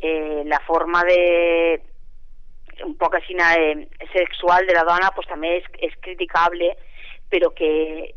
eh, 0.00 0.42
la 0.46 0.60
forma 0.66 1.02
de 1.04 1.82
un 2.84 2.94
poc 2.96 3.14
així 3.14 3.34
eh, 3.34 3.88
sexual 4.12 4.66
de 4.66 4.74
la 4.74 4.84
dona 4.84 5.10
pues, 5.14 5.28
també 5.28 5.56
és, 5.58 5.64
és 5.80 5.92
criticable, 6.00 6.76
però 7.30 7.50
que 7.54 7.70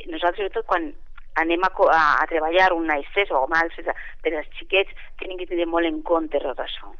nosaltres, 0.07 0.37
sobretot, 0.37 0.65
quan 0.65 0.93
anem 1.41 1.63
a, 1.63 1.71
a, 1.89 2.01
a 2.23 2.25
treballar 2.31 2.71
un 2.75 2.87
naixés 2.87 3.31
o 3.31 3.45
mal 3.51 3.71
per 4.23 4.33
als 4.33 4.49
xiquets, 4.59 4.91
tenim 5.19 5.37
que 5.37 5.47
tenir 5.49 5.67
molt 5.67 5.87
en 5.87 6.01
compte 6.01 6.41
tot 6.43 6.59
això 6.65 6.95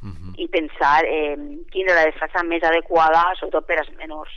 Uh 0.00 0.14
-huh. 0.14 0.32
i 0.36 0.46
pensar 0.46 1.02
eh, 1.04 1.34
quina 1.72 1.90
és 1.90 1.96
la 1.96 2.04
desfasa 2.06 2.44
més 2.44 2.62
adequada, 2.62 3.34
sobretot 3.34 3.66
per 3.66 3.78
als 3.78 3.90
menors, 3.98 4.30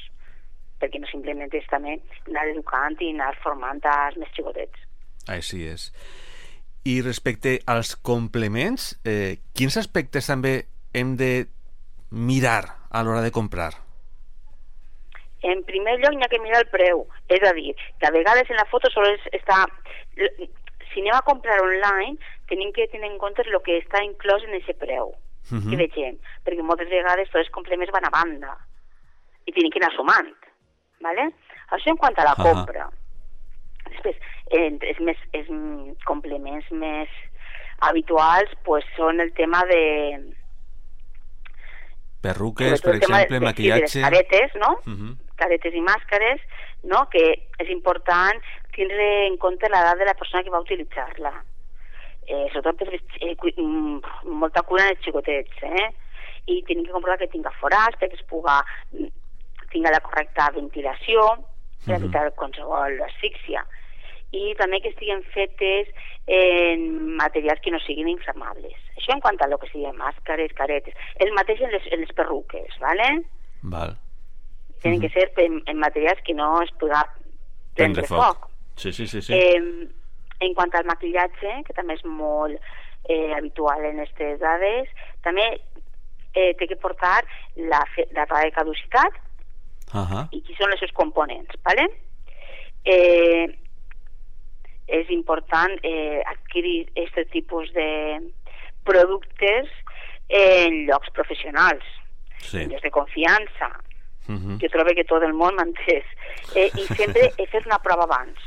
perquè 0.79 0.99
no 0.99 1.05
simplement 1.05 1.53
és 1.53 1.67
també 1.69 1.99
anar 2.27 2.47
educant 2.49 2.97
i 2.99 3.11
anar 3.13 3.35
formant 3.43 3.79
als 3.85 4.17
més 4.17 4.31
xicotets. 4.33 4.79
Així 5.27 5.67
és. 5.67 5.93
I 6.83 7.01
respecte 7.01 7.59
als 7.67 7.95
complements, 7.95 8.99
eh, 9.05 9.37
quins 9.53 9.77
aspectes 9.77 10.25
també 10.25 10.65
hem 10.93 11.15
de 11.15 11.45
mirar 12.09 12.87
a 12.89 13.03
l'hora 13.03 13.21
de 13.21 13.31
comprar? 13.31 13.90
En 15.43 15.63
primer 15.63 15.97
lloc, 15.99 16.13
n'hi 16.13 16.23
ha 16.23 16.29
que 16.29 16.39
mirar 16.39 16.59
el 16.61 16.67
preu. 16.69 17.07
És 17.27 17.41
a 17.47 17.53
dir, 17.53 17.73
que 17.99 18.07
a 18.07 18.11
vegades 18.11 18.49
en 18.49 18.57
la 18.57 18.65
foto 18.69 18.89
sols 18.93 19.21
està... 19.33 19.65
Si 20.93 20.99
anem 20.99 21.15
a 21.15 21.21
comprar 21.25 21.61
online, 21.63 22.17
tenim 22.47 22.71
que 22.75 22.87
tenir 22.91 23.09
en 23.09 23.17
compte 23.17 23.41
el 23.47 23.61
que 23.63 23.77
està 23.79 24.03
inclòs 24.03 24.43
en 24.43 24.55
aquest 24.59 24.79
preu 24.79 25.15
Uh 25.51 25.69
que 25.69 25.75
vegem, 25.75 26.17
perquè 26.45 26.61
moltes 26.63 26.87
vegades 26.89 27.27
tots 27.31 27.41
els 27.41 27.49
complements 27.49 27.91
van 27.91 28.05
a 28.05 28.11
banda 28.13 28.51
i 29.47 29.51
tenim 29.51 29.71
que 29.71 29.79
anar 29.81 29.91
sumant. 29.95 30.29
¿vale? 31.01 31.31
Això 31.71 31.89
en 31.89 31.97
quant 31.97 32.13
a 32.19 32.23
la 32.23 32.35
Ahà. 32.37 32.43
compra. 32.43 32.89
Després, 33.89 34.15
eh, 34.51 34.77
és 34.81 34.99
més, 34.99 35.17
és, 35.33 35.49
mm, 35.49 35.95
complements 36.05 36.69
més 36.71 37.09
habituals 37.79 38.53
pues, 38.63 38.85
són 38.95 39.19
el 39.19 39.33
tema 39.33 39.63
de... 39.65 39.81
Perruques, 42.21 42.81
per 42.81 42.91
de- 42.91 42.97
exemple, 42.97 43.17
de- 43.17 43.27
sí, 43.27 43.33
de 43.33 43.39
les 43.39 43.47
maquillatge... 43.49 44.01
caretes, 44.01 44.51
no? 44.55 44.71
Uh 44.85 44.93
-huh. 44.93 45.17
Caretes 45.41 45.73
i 45.75 45.81
màscares, 45.85 46.41
no? 46.87 47.07
que 47.11 47.23
és 47.61 47.69
important 47.73 48.39
tindre 48.75 49.07
en 49.27 49.37
compte 49.41 49.67
l'edat 49.69 49.97
de 49.99 50.05
la 50.07 50.15
persona 50.19 50.43
que 50.45 50.53
va 50.53 50.61
utilitzar-la. 50.63 51.33
Eh, 52.27 52.45
sobretot 52.53 52.77
per 52.79 52.93
eh, 52.95 53.35
cu- 53.35 53.51
mm, 53.57 54.29
molta 54.39 54.61
cura 54.63 54.85
en 54.85 54.93
els 54.95 55.01
xicotets, 55.03 55.57
eh? 55.65 55.87
I 56.53 56.61
tenim 56.67 56.85
que 56.85 56.93
comprovar 56.95 57.17
que 57.19 57.27
tinga 57.33 57.51
forats 57.59 57.97
perquè 57.99 58.17
es 58.19 58.25
puga 58.29 58.61
mm, 58.93 59.09
tinga 59.73 59.91
la 59.93 60.01
correcta 60.05 60.49
ventilació 60.55 61.21
per 61.85 61.97
Mhm. 61.97 62.03
evitar 62.03 62.31
qualsevol 62.37 62.99
asfíxia 63.07 63.63
i 64.31 64.53
també 64.59 64.79
que 64.81 64.89
estiguen 64.93 65.23
fetes 65.33 65.87
en 66.27 67.15
materials 67.17 67.59
que 67.63 67.71
no 67.71 67.79
siguin 67.83 68.07
inflamables. 68.07 68.77
Això 68.95 69.13
en 69.15 69.19
quant 69.23 69.41
a 69.41 69.47
lo 69.47 69.57
que 69.57 69.67
siguin 69.71 69.95
màscares, 69.97 70.53
caretes. 70.55 70.93
El 71.19 71.33
mateix 71.33 71.59
en 71.61 71.71
les, 71.71 71.83
en 71.91 71.99
les 71.99 72.13
perruques, 72.13 72.77
¿vale? 72.79 73.09
Val. 73.63 73.97
Tienen 74.81 74.99
Mhm. 74.99 75.07
que 75.07 75.13
ser 75.19 75.31
en, 75.37 75.61
en 75.65 75.77
materials 75.77 76.21
que 76.25 76.33
no 76.33 76.61
es 76.61 76.71
puga 76.79 77.07
prendre 77.75 78.03
foc. 78.03 78.49
Sí, 78.75 78.91
sí, 78.91 79.07
sí. 79.07 79.21
sí. 79.21 79.33
Eh, 79.33 79.87
en 80.39 80.53
quant 80.55 80.73
al 80.75 80.85
maquillatge, 80.85 81.63
que 81.67 81.73
també 81.73 81.93
és 81.93 82.03
molt 82.05 82.57
eh, 83.09 83.33
habitual 83.33 83.83
en 83.85 83.99
aquestes 83.99 84.39
dades, 84.39 84.87
també 85.21 85.61
eh, 86.33 86.53
té 86.57 86.67
que 86.67 86.75
portar 86.77 87.23
la, 87.57 87.83
data 88.13 88.39
de 88.41 88.51
caducitat 88.51 89.13
Uh 89.93 90.07
-huh. 90.07 90.27
i 90.31 90.41
qui 90.41 90.55
són 90.55 90.71
els 90.71 90.79
seus 90.79 90.91
components, 90.93 91.53
¿vale? 91.65 91.85
Eh, 92.85 93.45
és 94.87 95.09
important 95.09 95.77
eh, 95.83 96.21
adquirir 96.25 96.89
aquest 96.95 97.29
tipus 97.31 97.71
de 97.73 98.21
productes 98.85 99.67
en 100.29 100.85
llocs 100.87 101.09
professionals, 101.11 101.83
Sí. 102.37 102.65
llocs 102.65 102.81
de 102.81 102.89
confiança, 102.91 103.69
Uh 104.29 104.35
-huh. 104.35 104.57
jo 104.61 104.67
trobo 104.69 104.91
que 104.95 105.03
tot 105.03 105.23
el 105.23 105.33
món 105.33 105.55
m'entès. 105.55 106.05
Eh, 106.55 106.69
I 106.75 106.85
sempre 106.95 107.31
he 107.37 107.47
fet 107.47 107.65
una 107.65 107.79
prova 107.79 108.03
abans. 108.03 108.37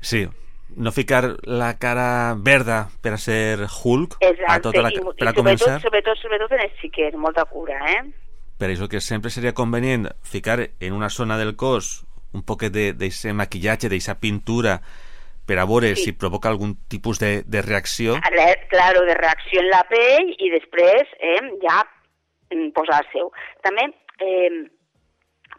Sí, 0.00 0.26
no 0.76 0.90
ficar 0.92 1.36
la 1.44 1.78
cara 1.78 2.34
verda 2.38 2.88
per 3.02 3.12
a 3.14 3.18
ser 3.18 3.58
Hulk 3.84 4.16
a 4.20 4.26
Exacte, 4.26 4.60
tota 4.62 4.82
la, 4.82 4.90
i, 4.90 4.94
i 4.96 5.00
per 5.18 5.28
a 5.28 5.32
començar, 5.32 5.80
sobretot, 5.80 6.18
sobretot, 6.18 6.18
sobretot 6.18 6.52
en 6.52 6.60
els 6.60 6.80
xiquets, 6.80 7.16
molta 7.16 7.44
cura, 7.44 7.78
eh? 7.90 8.02
per 8.58 8.70
això 8.70 8.88
que 8.88 9.00
sempre 9.00 9.30
seria 9.30 9.52
convenient 9.52 10.08
ficar 10.22 10.70
en 10.80 10.92
una 10.92 11.08
zona 11.10 11.36
del 11.38 11.56
cos 11.56 12.04
un 12.32 12.42
poquet 12.42 12.72
d'aquest 12.72 13.26
maquillatge, 13.32 13.88
d'aquesta 13.88 14.18
pintura 14.18 14.80
per 15.46 15.58
a 15.58 15.64
veure 15.64 15.94
Sí. 15.94 16.04
si 16.04 16.12
provoca 16.12 16.48
algun 16.48 16.76
tipus 16.88 17.18
de, 17.18 17.42
de 17.46 17.62
reacció. 17.62 18.14
Re- 18.16 18.66
Claro, 18.68 19.02
de 19.06 19.14
reacció 19.14 19.60
en 19.60 19.68
la 19.70 19.84
pell 19.88 20.34
i 20.38 20.50
després 20.50 21.06
eh, 21.20 21.40
ja 21.62 21.84
mm, 22.50 22.72
posar-se-ho. 22.74 23.30
També 23.62 23.82
eh, 24.20 24.68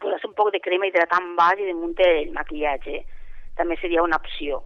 posar-se 0.02 0.28
un 0.28 0.36
poc 0.38 0.52
de 0.54 0.62
crema 0.64 0.88
hidratant 0.88 1.36
base 1.38 1.68
damunt 1.68 1.96
el 2.06 2.32
maquillatge. 2.36 3.04
També 3.58 3.78
seria 3.82 4.04
una 4.06 4.20
opció. 4.22 4.62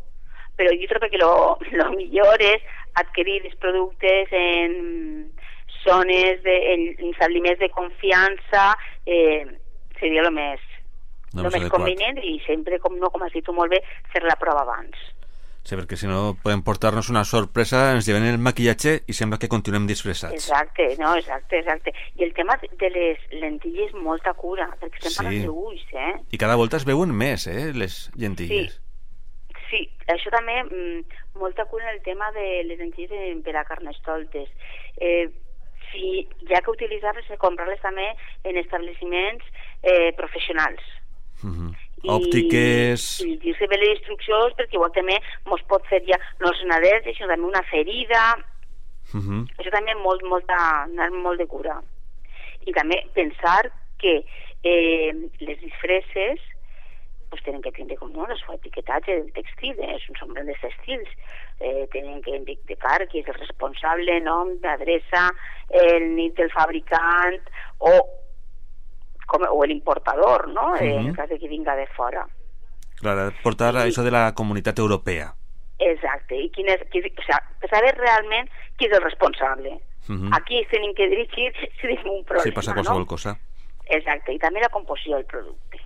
Però 0.60 0.74
jo 0.76 0.90
trobo 0.92 1.10
que 1.10 1.22
lo, 1.22 1.34
lo 1.80 1.90
millor 1.96 2.42
és 2.44 2.62
adquirir 3.00 3.40
els 3.46 3.56
productes 3.64 4.34
en 4.36 5.32
zones, 5.86 6.44
de, 6.44 6.58
en, 6.74 6.84
en 7.00 7.08
establiments 7.14 7.60
de 7.60 7.70
confiança, 7.74 8.76
eh, 9.06 9.48
seria 10.00 10.22
el 10.22 10.32
més, 10.36 10.62
No 11.34 11.46
lo 11.46 11.48
és 11.48 11.56
més 11.56 11.64
adequat. 11.64 11.80
convenient 11.80 12.20
i 12.22 12.36
sempre, 12.46 12.78
com 12.84 13.00
no, 13.00 13.10
com 13.10 13.24
has 13.24 13.34
dit 13.34 13.46
tu 13.46 13.56
molt 13.56 13.72
bé, 13.72 13.80
fer 14.14 14.22
la 14.28 14.38
prova 14.38 14.66
abans. 14.68 15.00
Sí, 15.64 15.76
perquè 15.78 15.96
si 15.96 16.08
no 16.10 16.36
podem 16.42 16.64
portar-nos 16.66 17.10
una 17.14 17.24
sorpresa, 17.24 17.92
ens 17.94 18.08
lleven 18.08 18.24
el 18.26 18.40
maquillatge 18.42 19.04
i 19.08 19.14
sembla 19.14 19.38
que 19.38 19.48
continuem 19.48 19.86
disfressats. 19.88 20.34
Exacte, 20.34 20.96
no, 20.98 21.14
exacte, 21.16 21.60
exacte. 21.60 21.94
I 22.18 22.24
el 22.24 22.34
tema 22.34 22.58
de 22.80 22.90
les 22.90 23.20
lentilles, 23.32 23.94
molta 23.94 24.34
cura, 24.34 24.66
perquè 24.82 24.98
estem 24.98 25.12
Sí. 25.12 25.18
parlant 25.20 25.46
d'ulls, 25.46 25.86
eh? 25.94 26.16
I 26.32 26.38
cada 26.38 26.56
volta 26.56 26.78
es 26.78 26.86
veuen 26.86 27.14
més, 27.14 27.46
eh, 27.48 27.72
les 27.74 28.10
llentilles. 28.16 28.82
Sí, 29.70 29.88
això 30.08 30.32
també, 30.32 30.64
mm, 30.64 31.06
molta 31.40 31.66
cura 31.66 31.86
en 31.90 31.96
el 31.96 32.02
tema 32.04 32.32
de 32.32 32.64
les 32.66 32.80
lentilles 32.80 33.12
en- 33.12 33.44
per 33.44 33.56
a 33.56 33.64
carnestoltes. 33.64 34.50
Eh, 34.98 35.30
si 35.92 36.28
hi 36.28 36.54
ha 36.56 36.62
que 36.62 36.72
utilitzar-les, 36.72 37.38
comprar-les 37.38 37.80
també 37.82 38.10
en 38.44 38.58
establiments 38.58 39.46
eh, 39.84 40.12
professionals. 40.18 40.82
Uh 41.44 41.50
-huh. 41.50 41.76
Òptiques... 42.10 43.22
I 43.26 43.36
dir-se 43.44 43.68
bé 43.70 43.78
les 43.78 43.98
instruccions, 43.98 44.56
perquè 44.58 44.80
igual 44.80 44.94
també 44.96 45.20
mos 45.46 45.62
pot 45.70 45.86
fer 45.90 46.02
ja 46.08 46.18
no 46.40 46.50
és 46.50 46.64
una 46.66 46.80
al·lèrgia, 46.80 47.14
sinó 47.14 47.30
també 47.30 47.48
una 47.52 47.64
ferida, 47.70 48.24
Uh 49.14 49.20
-huh. 49.20 49.42
això 49.58 49.72
també 49.72 49.94
molt, 49.96 50.24
molta, 50.24 50.56
anar 50.84 51.12
molt 51.12 51.38
de 51.40 51.48
cura. 51.48 51.82
I 52.66 52.72
també 52.72 53.04
pensar 53.14 53.72
que 53.98 54.24
eh, 54.64 55.12
les 55.40 55.60
disfresses 55.60 56.40
pues, 57.30 57.44
tenen 57.44 57.62
que 57.62 57.72
tindre 57.72 57.98
com 57.98 58.12
no, 58.14 58.26
el 58.28 58.40
seu 58.40 58.54
etiquetatge 58.54 59.12
del 59.12 59.32
textil, 59.34 59.76
eh? 59.80 59.98
són 60.20 60.34
grandes 60.34 60.60
textils, 60.62 61.10
eh, 61.60 61.88
tenen 61.92 62.22
que 62.22 62.36
indicar 62.36 63.08
qui 63.08 63.20
és 63.20 63.28
el 63.28 63.40
responsable, 63.40 64.20
nom, 64.22 64.52
adreça, 64.64 65.30
el 65.70 66.16
nit 66.16 66.36
del 66.36 66.52
fabricant 66.52 67.40
o, 67.80 67.92
com, 69.32 69.44
o 69.48 69.64
el 69.64 69.72
importador, 69.72 70.50
no? 70.50 70.76
eh, 70.76 70.96
en 70.96 71.08
Mhm. 71.08 71.16
cas 71.16 71.30
de 71.30 71.40
que 71.40 71.48
vinga 71.48 71.76
de 71.76 71.88
fora. 71.96 72.26
Clar, 73.00 73.32
portar 73.42 73.76
a 73.76 73.86
això 73.88 74.04
de 74.04 74.12
la 74.12 74.34
comunitat 74.36 74.78
europea. 74.80 75.34
Exacte, 75.80 76.36
i 76.38 76.50
quin 76.54 76.68
és, 76.70 76.82
qui, 76.92 77.00
o 77.02 77.38
per 77.62 77.70
saber 77.72 77.96
realment 77.98 78.50
qui 78.78 78.86
és 78.86 78.92
el 78.94 79.02
responsable. 79.02 79.72
Uh 80.10 80.16
-huh. 80.16 80.30
Aquí 80.38 80.66
tenim 80.70 80.94
que 80.94 81.08
dirigir 81.08 81.54
si 81.60 81.68
tenim 81.82 82.10
un 82.10 82.24
problema. 82.24 82.44
Si 82.44 82.52
passa 82.52 82.74
qualsevol 82.74 83.02
no? 83.02 83.08
cosa. 83.08 83.38
Exacte, 83.86 84.34
i 84.34 84.40
també 84.40 84.60
la 84.62 84.70
composició 84.70 85.16
del 85.16 85.26
producte. 85.26 85.80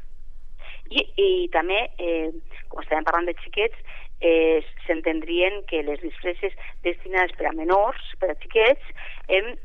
I, 0.89 1.01
i 1.15 1.49
també, 1.49 1.89
eh, 1.97 2.31
com 2.67 2.81
estàvem 2.83 3.03
parlant 3.03 3.25
de 3.25 3.33
xiquets, 3.43 3.77
eh, 4.21 4.63
s'entendrien 4.85 5.63
que 5.67 5.81
les 5.83 6.01
disfresses 6.01 6.53
destinades 6.83 7.31
per 7.37 7.47
a 7.47 7.53
menors, 7.53 8.01
per 8.19 8.29
a 8.31 8.35
xiquets, 8.35 8.81
eh, 9.27 9.55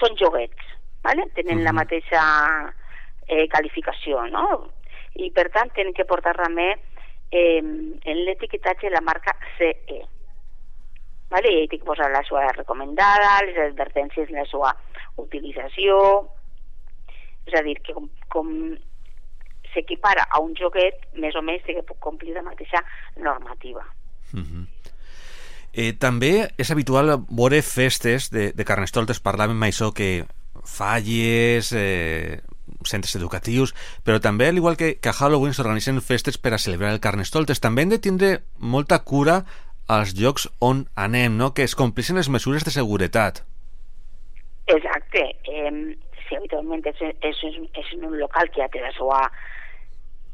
són 0.00 0.16
joguets, 0.16 0.62
¿vale? 1.04 1.28
tenen 1.34 1.62
la 1.62 1.70
Mhm. 1.72 1.76
mateixa 1.76 2.74
eh, 3.28 3.46
qualificació, 3.48 4.26
no? 4.28 4.72
I 5.14 5.30
per 5.30 5.50
tant 5.52 5.70
tenen 5.72 5.94
que 5.94 6.04
portar 6.04 6.34
també 6.36 6.72
eh, 7.30 7.58
en 7.60 8.24
l'etiquetatge 8.24 8.90
la 8.90 9.00
marca 9.00 9.36
CE. 9.58 10.00
¿vale? 11.30 11.50
I 11.64 11.68
té 11.68 11.78
que 11.78 11.84
posar 11.84 12.10
la 12.10 12.22
seva 12.22 12.50
recomendada, 12.52 13.40
les 13.46 13.56
advertències 13.58 14.28
de 14.28 14.36
la 14.36 14.44
seva 14.46 14.74
utilització, 15.16 16.28
és 17.46 17.54
a 17.58 17.62
dir, 17.62 17.80
que 17.82 17.92
com, 17.92 18.08
com 18.28 18.52
s'equipara 19.72 20.28
a 20.30 20.38
un 20.40 20.54
joguet 20.54 20.94
més 21.18 21.34
o 21.34 21.42
menys 21.42 21.64
que 21.66 21.82
puc 21.82 21.98
complir 21.98 22.34
la 22.36 22.42
mateixa 22.46 22.84
normativa. 23.16 23.82
Uh 24.32 24.40
-huh. 24.40 24.66
eh, 25.74 25.92
també 25.98 26.48
és 26.56 26.70
habitual 26.70 27.24
veure 27.28 27.62
festes 27.62 28.30
de, 28.30 28.52
de 28.52 28.64
carnestoltes, 28.64 29.20
parlàvem 29.22 29.58
això 29.62 29.92
que 29.92 30.24
falles, 30.64 31.72
eh, 31.76 32.40
centres 32.84 33.16
educatius, 33.16 33.74
però 34.04 34.20
també, 34.20 34.48
al 34.48 34.56
igual 34.60 34.76
que, 34.76 34.96
que 35.00 35.08
a 35.08 35.16
Halloween, 35.16 35.54
s'organitzen 35.54 36.00
festes 36.00 36.38
per 36.38 36.54
a 36.54 36.58
celebrar 36.58 36.92
el 36.92 37.00
Carnestoltes. 37.00 37.60
També 37.60 37.82
hem 37.82 37.92
de 37.92 38.00
tindre 38.00 38.30
molta 38.58 39.00
cura 39.04 39.42
als 39.88 40.14
llocs 40.16 40.48
on 40.60 40.86
anem, 40.96 41.36
no? 41.36 41.52
que 41.54 41.64
es 41.64 41.76
complissin 41.76 42.16
les 42.16 42.30
mesures 42.32 42.64
de 42.64 42.72
seguretat. 42.72 43.42
Exacte. 44.66 45.24
Eh, 45.44 45.96
si 46.28 46.36
habitualment 46.36 46.84
és, 46.88 47.02
és, 47.20 47.42
és 47.76 47.92
en 47.96 48.06
un 48.08 48.16
local 48.18 48.48
que 48.50 48.62
ja 48.62 48.70
té 48.72 48.80
la 48.80 48.92
seva 48.96 49.20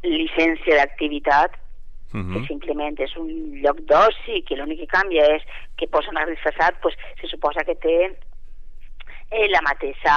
llicència 0.07 0.79
d'activitat, 0.79 1.59
uh 2.15 2.21
-huh. 2.21 2.33
que 2.35 2.47
simplement 2.47 2.99
és 2.99 3.17
un 3.17 3.29
lloc 3.63 3.81
d'oci, 3.91 4.43
que 4.47 4.57
l'únic 4.57 4.81
que 4.81 4.87
canvia 4.87 5.27
és 5.37 5.43
que 5.77 5.89
posa 5.89 6.11
anar 6.11 6.29
disfressat, 6.29 6.81
pues, 6.81 6.95
se 7.21 7.27
suposa 7.27 7.65
que 7.65 7.75
té 7.75 8.17
eh, 9.31 9.49
la 9.49 9.63
mateixa 9.63 10.17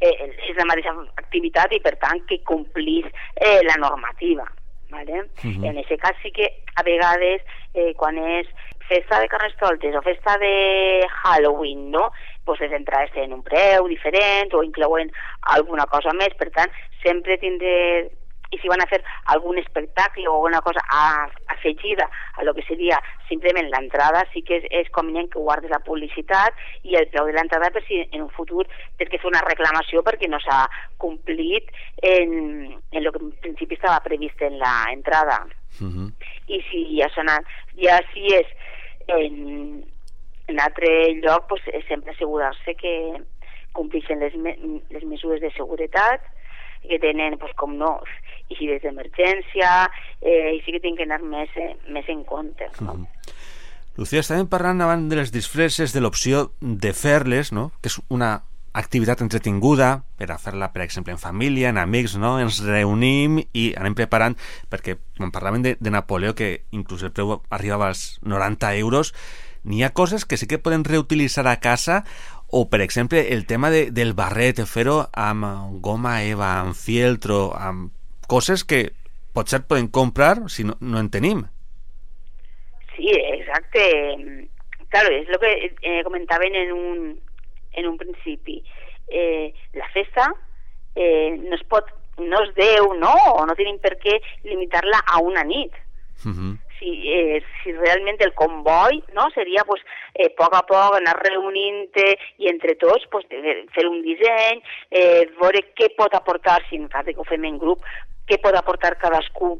eh, 0.00 0.14
és 0.48 0.56
la 0.56 0.66
mateixa 0.68 0.94
activitat 1.16 1.72
i 1.72 1.80
per 1.84 1.96
tant 2.02 2.22
que 2.26 2.40
complís 2.44 3.06
eh, 3.36 3.60
la 3.66 3.76
normativa. 3.78 4.46
¿vale? 4.90 5.22
Uh 5.22 5.50
-huh. 5.50 5.66
En 5.68 5.78
aquest 5.78 6.02
cas 6.02 6.16
sí 6.22 6.32
que 6.32 6.62
a 6.74 6.82
vegades 6.82 7.42
eh, 7.74 7.94
quan 7.94 8.18
és 8.18 8.46
festa 8.88 9.20
de 9.20 9.28
carnestoltes 9.28 9.94
o 9.94 10.02
festa 10.02 10.36
de 10.38 11.06
Halloween, 11.22 11.90
no? 11.90 12.10
pues 12.44 12.58
les 12.60 12.72
entrades 12.72 13.12
tenen 13.12 13.32
un 13.32 13.42
preu 13.42 13.86
diferent 13.86 14.52
o 14.54 14.62
inclouen 14.62 15.12
alguna 15.42 15.86
cosa 15.86 16.12
més, 16.12 16.34
per 16.34 16.50
tant, 16.50 16.70
sempre 17.04 17.38
tindré 17.38 18.10
i 18.50 18.58
si 18.58 18.68
van 18.68 18.82
a 18.82 18.88
fer 18.90 18.98
algun 19.32 19.58
espectacle 19.58 20.26
o 20.26 20.34
alguna 20.34 20.60
cosa 20.60 20.82
afegida 21.46 22.08
a 22.36 22.44
lo 22.44 22.54
que 22.54 22.62
seria 22.62 22.98
simplement 23.28 23.70
l'entrada, 23.70 24.24
sí 24.32 24.42
que 24.42 24.58
és, 24.58 24.66
és 24.70 24.90
convenient 24.90 25.30
que 25.30 25.42
guardes 25.42 25.70
la 25.70 25.82
publicitat 25.86 26.56
i 26.82 26.96
el 26.98 27.06
preu 27.12 27.28
de 27.30 27.36
l'entrada 27.36 27.70
per 27.70 27.84
si 27.86 28.00
en 28.02 28.24
un 28.24 28.32
futur 28.34 28.66
tens 28.98 29.10
que 29.10 29.20
fer 29.22 29.30
una 29.30 29.44
reclamació 29.46 30.02
perquè 30.06 30.28
no 30.30 30.40
s'ha 30.42 30.64
complit 30.98 31.70
en, 32.02 32.74
en 32.90 33.00
el 33.04 33.12
que 33.12 33.22
en 33.22 33.30
principi 33.46 33.78
estava 33.78 34.02
previst 34.02 34.42
en 34.42 34.58
l'entrada. 34.58 35.46
Uh 35.80 35.86
-huh. 35.86 36.10
I 36.48 36.60
si 36.70 36.98
ja, 36.98 37.08
anat, 37.22 37.46
ja 37.78 38.00
si 38.12 38.34
és 38.34 38.46
en, 39.06 39.84
en 40.48 40.60
altre 40.60 41.14
lloc, 41.22 41.46
pues, 41.48 41.62
sempre 41.86 42.10
assegurar-se 42.10 42.74
que 42.74 43.22
complixen 43.72 44.18
les, 44.18 44.34
me 44.34 44.56
les 44.90 45.04
mesures 45.04 45.40
de 45.40 45.50
seguretat 45.52 46.20
que 46.82 46.98
tenen, 46.98 47.38
pues, 47.38 47.52
com 47.54 47.76
no, 47.76 48.00
i 48.50 48.58
si 48.58 48.68
des 48.68 48.82
d'emergència, 48.82 49.70
eh, 50.20 50.56
i 50.56 50.60
sí 50.64 50.74
que 50.74 50.82
tinc 50.82 50.98
que 50.98 51.06
anar 51.08 51.22
més, 51.22 51.50
eh, 51.56 51.72
més 51.88 52.08
en 52.12 52.24
compte. 52.28 52.68
No? 52.80 52.98
Mm. 52.98 53.36
Lucía, 54.00 54.22
estàvem 54.22 54.46
parlant 54.48 54.80
abans 54.80 55.10
de 55.10 55.18
les 55.18 55.32
disfresses, 55.34 55.92
de 55.92 56.00
l'opció 56.00 56.50
de 56.60 56.92
fer-les, 56.96 57.52
no? 57.52 57.70
que 57.82 57.90
és 57.92 57.98
una 58.08 58.38
activitat 58.72 59.20
entretinguda 59.24 60.04
per 60.16 60.30
a 60.30 60.38
fer-la, 60.38 60.70
per 60.72 60.84
exemple, 60.84 61.12
en 61.12 61.18
família, 61.18 61.70
en 61.70 61.78
amics, 61.78 62.14
no? 62.22 62.36
Ens 62.38 62.60
reunim 62.62 63.40
i 63.52 63.70
anem 63.74 63.96
preparant, 63.98 64.36
perquè 64.70 64.96
quan 65.18 65.32
parlàvem 65.34 65.64
de, 65.64 65.74
de 65.80 65.90
Napoleó, 65.90 66.36
que 66.38 66.62
inclús 66.70 67.02
el 67.02 67.10
preu 67.10 67.40
arribava 67.50 67.90
als 67.90 68.20
90 68.22 68.74
euros, 68.78 69.12
n'hi 69.64 69.82
ha 69.82 69.92
coses 69.92 70.24
que 70.24 70.38
sí 70.38 70.46
que 70.46 70.62
poden 70.62 70.86
reutilitzar 70.86 71.46
a 71.48 71.58
casa 71.60 72.04
o, 72.46 72.68
per 72.70 72.80
exemple, 72.80 73.32
el 73.34 73.44
tema 73.46 73.70
de, 73.70 73.90
del 73.90 74.14
barret, 74.14 74.62
fer-ho 74.66 75.02
amb 75.12 75.80
goma 75.82 76.20
eva, 76.22 76.60
amb 76.60 76.78
fieltro, 76.78 77.50
amb 77.58 77.90
coses 78.30 78.62
que 78.64 78.90
potser 79.34 79.62
podem 79.66 79.88
comprar 79.90 80.36
si 80.48 80.64
no, 80.66 80.76
no 80.80 81.00
en 81.02 81.10
tenim. 81.10 81.42
Sí, 82.94 83.10
exacte. 83.10 83.82
Claro, 84.90 85.10
és 85.14 85.28
el 85.30 85.38
que 85.42 85.52
eh, 85.70 86.00
comentaven 86.06 86.54
en 86.58 86.72
un, 86.74 87.02
en 87.78 87.86
un 87.86 87.98
principi. 87.98 88.58
Eh, 89.10 89.52
la 89.74 89.88
festa 89.94 90.30
eh, 90.94 91.36
no 91.38 91.54
es 91.54 91.62
pot, 91.70 91.86
no 92.18 92.42
es 92.42 92.54
deu, 92.58 92.92
no? 92.98 93.14
O 93.34 93.46
no 93.46 93.58
tenim 93.58 93.78
per 93.82 93.96
què 94.02 94.18
limitar-la 94.46 95.02
a 95.06 95.22
una 95.22 95.46
nit. 95.46 95.74
Uh 96.20 96.34
-huh. 96.34 96.58
si, 96.80 96.90
eh, 97.12 97.42
si 97.62 97.72
realment 97.76 98.20
el 98.24 98.32
comboi 98.34 99.02
no, 99.12 99.28
seria 99.34 99.62
pues, 99.68 99.82
eh, 100.14 100.26
a 100.26 100.34
poc 100.36 100.56
a 100.56 100.62
poc 100.66 100.96
anar 100.96 101.14
reunint-te 101.20 102.06
i 102.38 102.48
entre 102.48 102.74
tots 102.80 103.06
pues, 103.12 103.26
fer 103.74 103.86
un 103.86 104.00
disseny, 104.02 104.62
eh, 104.90 105.28
veure 105.40 105.62
què 105.76 105.92
pot 105.96 106.14
aportar, 106.16 106.58
si 106.68 106.80
en 106.80 106.88
cas 106.88 107.04
que 107.04 107.20
ho 107.20 107.28
fem 107.28 107.44
en 107.44 107.58
grup, 107.58 107.84
què 108.30 108.38
pot 108.42 108.56
aportar 108.56 108.96
cadascú 109.02 109.56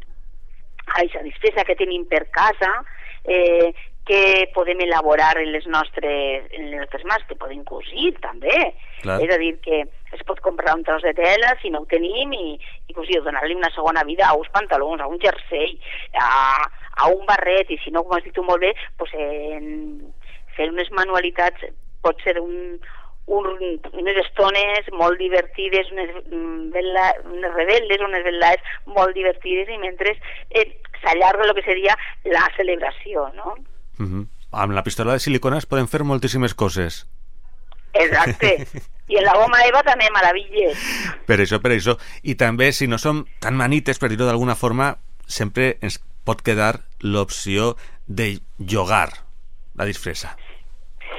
a 0.86 1.00
aquesta 1.00 1.22
despesa 1.26 1.66
que 1.66 1.78
tenim 1.78 2.06
per 2.10 2.24
casa, 2.34 2.70
eh, 3.24 3.70
què 4.08 4.50
podem 4.54 4.80
elaborar 4.86 5.36
en 5.38 5.50
les 5.52 5.66
nostres, 5.70 6.46
en 6.56 6.70
les 6.70 6.80
nostres 6.80 7.04
mans, 7.06 7.26
que 7.28 7.38
podem 7.38 7.62
cosir 7.68 8.14
també. 8.22 8.72
Clar. 9.02 9.20
És 9.22 9.34
a 9.34 9.38
dir, 9.38 9.52
que 9.62 9.82
es 10.16 10.24
pot 10.26 10.40
comprar 10.42 10.74
un 10.74 10.82
tros 10.86 11.04
de 11.06 11.12
tela 11.14 11.52
si 11.62 11.70
no 11.70 11.84
ho 11.84 11.88
tenim 11.90 12.32
i, 12.34 12.56
i 12.90 12.96
cosir, 12.96 13.20
donar-li 13.22 13.54
una 13.58 13.70
segona 13.74 14.02
vida 14.08 14.26
a 14.26 14.34
uns 14.38 14.50
pantalons, 14.54 15.02
a 15.02 15.10
un 15.10 15.20
jersei, 15.22 15.76
a, 16.18 16.30
a 17.04 17.10
un 17.12 17.22
barret, 17.28 17.70
i 17.70 17.78
si 17.84 17.94
no, 17.94 18.02
com 18.06 18.18
has 18.18 18.26
dit 18.26 18.34
tu 18.34 18.46
molt 18.46 18.64
bé, 18.64 18.72
pues, 18.98 19.14
en, 19.14 20.10
fer 20.56 20.72
unes 20.72 20.90
manualitats 20.96 21.70
pot 22.02 22.18
ser 22.24 22.38
un, 22.40 22.80
un, 23.30 23.46
unes 23.94 24.18
estones 24.24 24.90
molt 24.98 25.18
divertides, 25.22 25.90
unes, 25.94 26.10
mm, 26.26 26.70
vela, 26.74 27.06
unes 27.30 27.54
rebel·les, 27.54 28.02
unes 28.06 28.24
velades 28.26 28.74
molt 28.90 29.14
divertides 29.14 29.70
i 29.70 29.78
mentre 29.78 30.16
eh, 30.50 30.66
s'allarga 31.02 31.46
el 31.46 31.54
que 31.54 31.66
seria 31.66 31.96
la 32.26 32.46
celebració, 32.56 33.28
no? 33.36 33.54
Uh 34.00 34.06
-huh. 34.06 34.26
Amb 34.50 34.72
la 34.72 34.82
pistola 34.82 35.12
de 35.12 35.20
silicona 35.20 35.58
es 35.58 35.66
poden 35.66 35.88
fer 35.88 36.02
moltíssimes 36.02 36.54
coses. 36.54 37.06
Exacte. 37.92 38.66
I 39.10 39.16
en 39.16 39.24
la 39.24 39.34
goma 39.34 39.64
Eva 39.66 39.82
també 39.82 40.06
meravelles. 40.10 40.78
Per 41.26 41.38
això, 41.38 41.60
per 41.60 41.72
això. 41.72 41.98
I 42.22 42.34
també, 42.34 42.72
si 42.72 42.86
no 42.86 42.98
som 42.98 43.26
tan 43.40 43.56
manites, 43.56 43.98
per 43.98 44.08
dir-ho 44.08 44.26
d'alguna 44.26 44.54
forma, 44.54 44.98
sempre 45.26 45.78
ens 45.80 45.98
pot 46.24 46.42
quedar 46.42 46.80
l'opció 47.00 47.76
de 48.06 48.38
llogar 48.58 49.10
la 49.74 49.84
disfressa. 49.84 50.36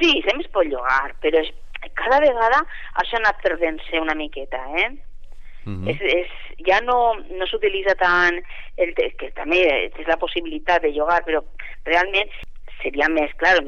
Sí, 0.00 0.22
sempre 0.24 0.44
es 0.44 0.52
pot 0.52 0.66
llogar, 0.66 1.14
però 1.20 1.42
cada 1.94 2.20
vegada 2.20 2.62
això 3.02 3.18
ha 3.18 3.22
anat 3.22 3.42
perdent-se 3.42 4.00
una 4.00 4.14
miqueta, 4.14 4.60
eh? 4.76 4.90
Mhm. 5.64 5.84
-huh. 5.84 5.90
és, 5.90 6.00
és, 6.00 6.30
ja 6.66 6.80
no, 6.80 7.14
no 7.30 7.46
s'utilitza 7.46 7.94
tant 7.94 8.40
el, 8.76 8.94
que 8.94 9.30
també 9.34 9.60
és 9.86 10.06
la 10.06 10.16
possibilitat 10.16 10.82
de 10.82 10.90
llogar 10.90 11.22
però 11.24 11.42
realment 11.84 12.28
seria 12.82 13.08
més 13.08 13.30
clar 13.36 13.60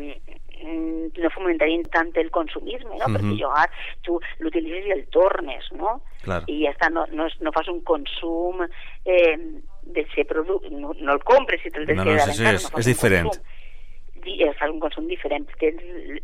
no 0.65 1.31
fomentaríem 1.35 1.83
tant 1.93 2.11
el 2.17 2.31
consumisme, 2.31 2.89
no? 2.89 2.97
Uh 2.97 3.01
-huh. 3.05 3.15
perquè 3.15 3.35
llogar 3.37 3.71
tu 4.03 4.19
l'utilitzes 4.39 4.87
i 4.87 4.93
el 4.93 5.07
tornes, 5.09 5.65
no? 5.73 6.01
Clar. 6.23 6.43
I 6.47 6.65
ja 6.65 6.71
està, 6.73 6.91
no, 6.91 7.07
no, 7.13 7.29
no 7.41 7.53
fas 7.53 7.69
un 7.69 7.81
consum 7.83 8.67
eh, 9.05 9.37
de 9.83 10.07
ser 10.15 10.27
producte, 10.27 10.71
no, 10.71 10.95
no 10.99 11.13
el 11.13 11.23
compres 11.23 11.65
i 11.65 11.71
te'l 11.71 11.87
no, 11.95 12.05
no, 12.05 12.19
sí, 12.19 12.33
sí, 12.33 12.47
és, 12.47 12.73
no 12.73 12.79
és 12.79 12.87
diferent. 12.87 13.29
Consum 13.29 13.45
fas 14.59 14.71
un 14.71 14.81
consum 14.81 15.07
diferent, 15.09 15.47
tens 15.61 15.83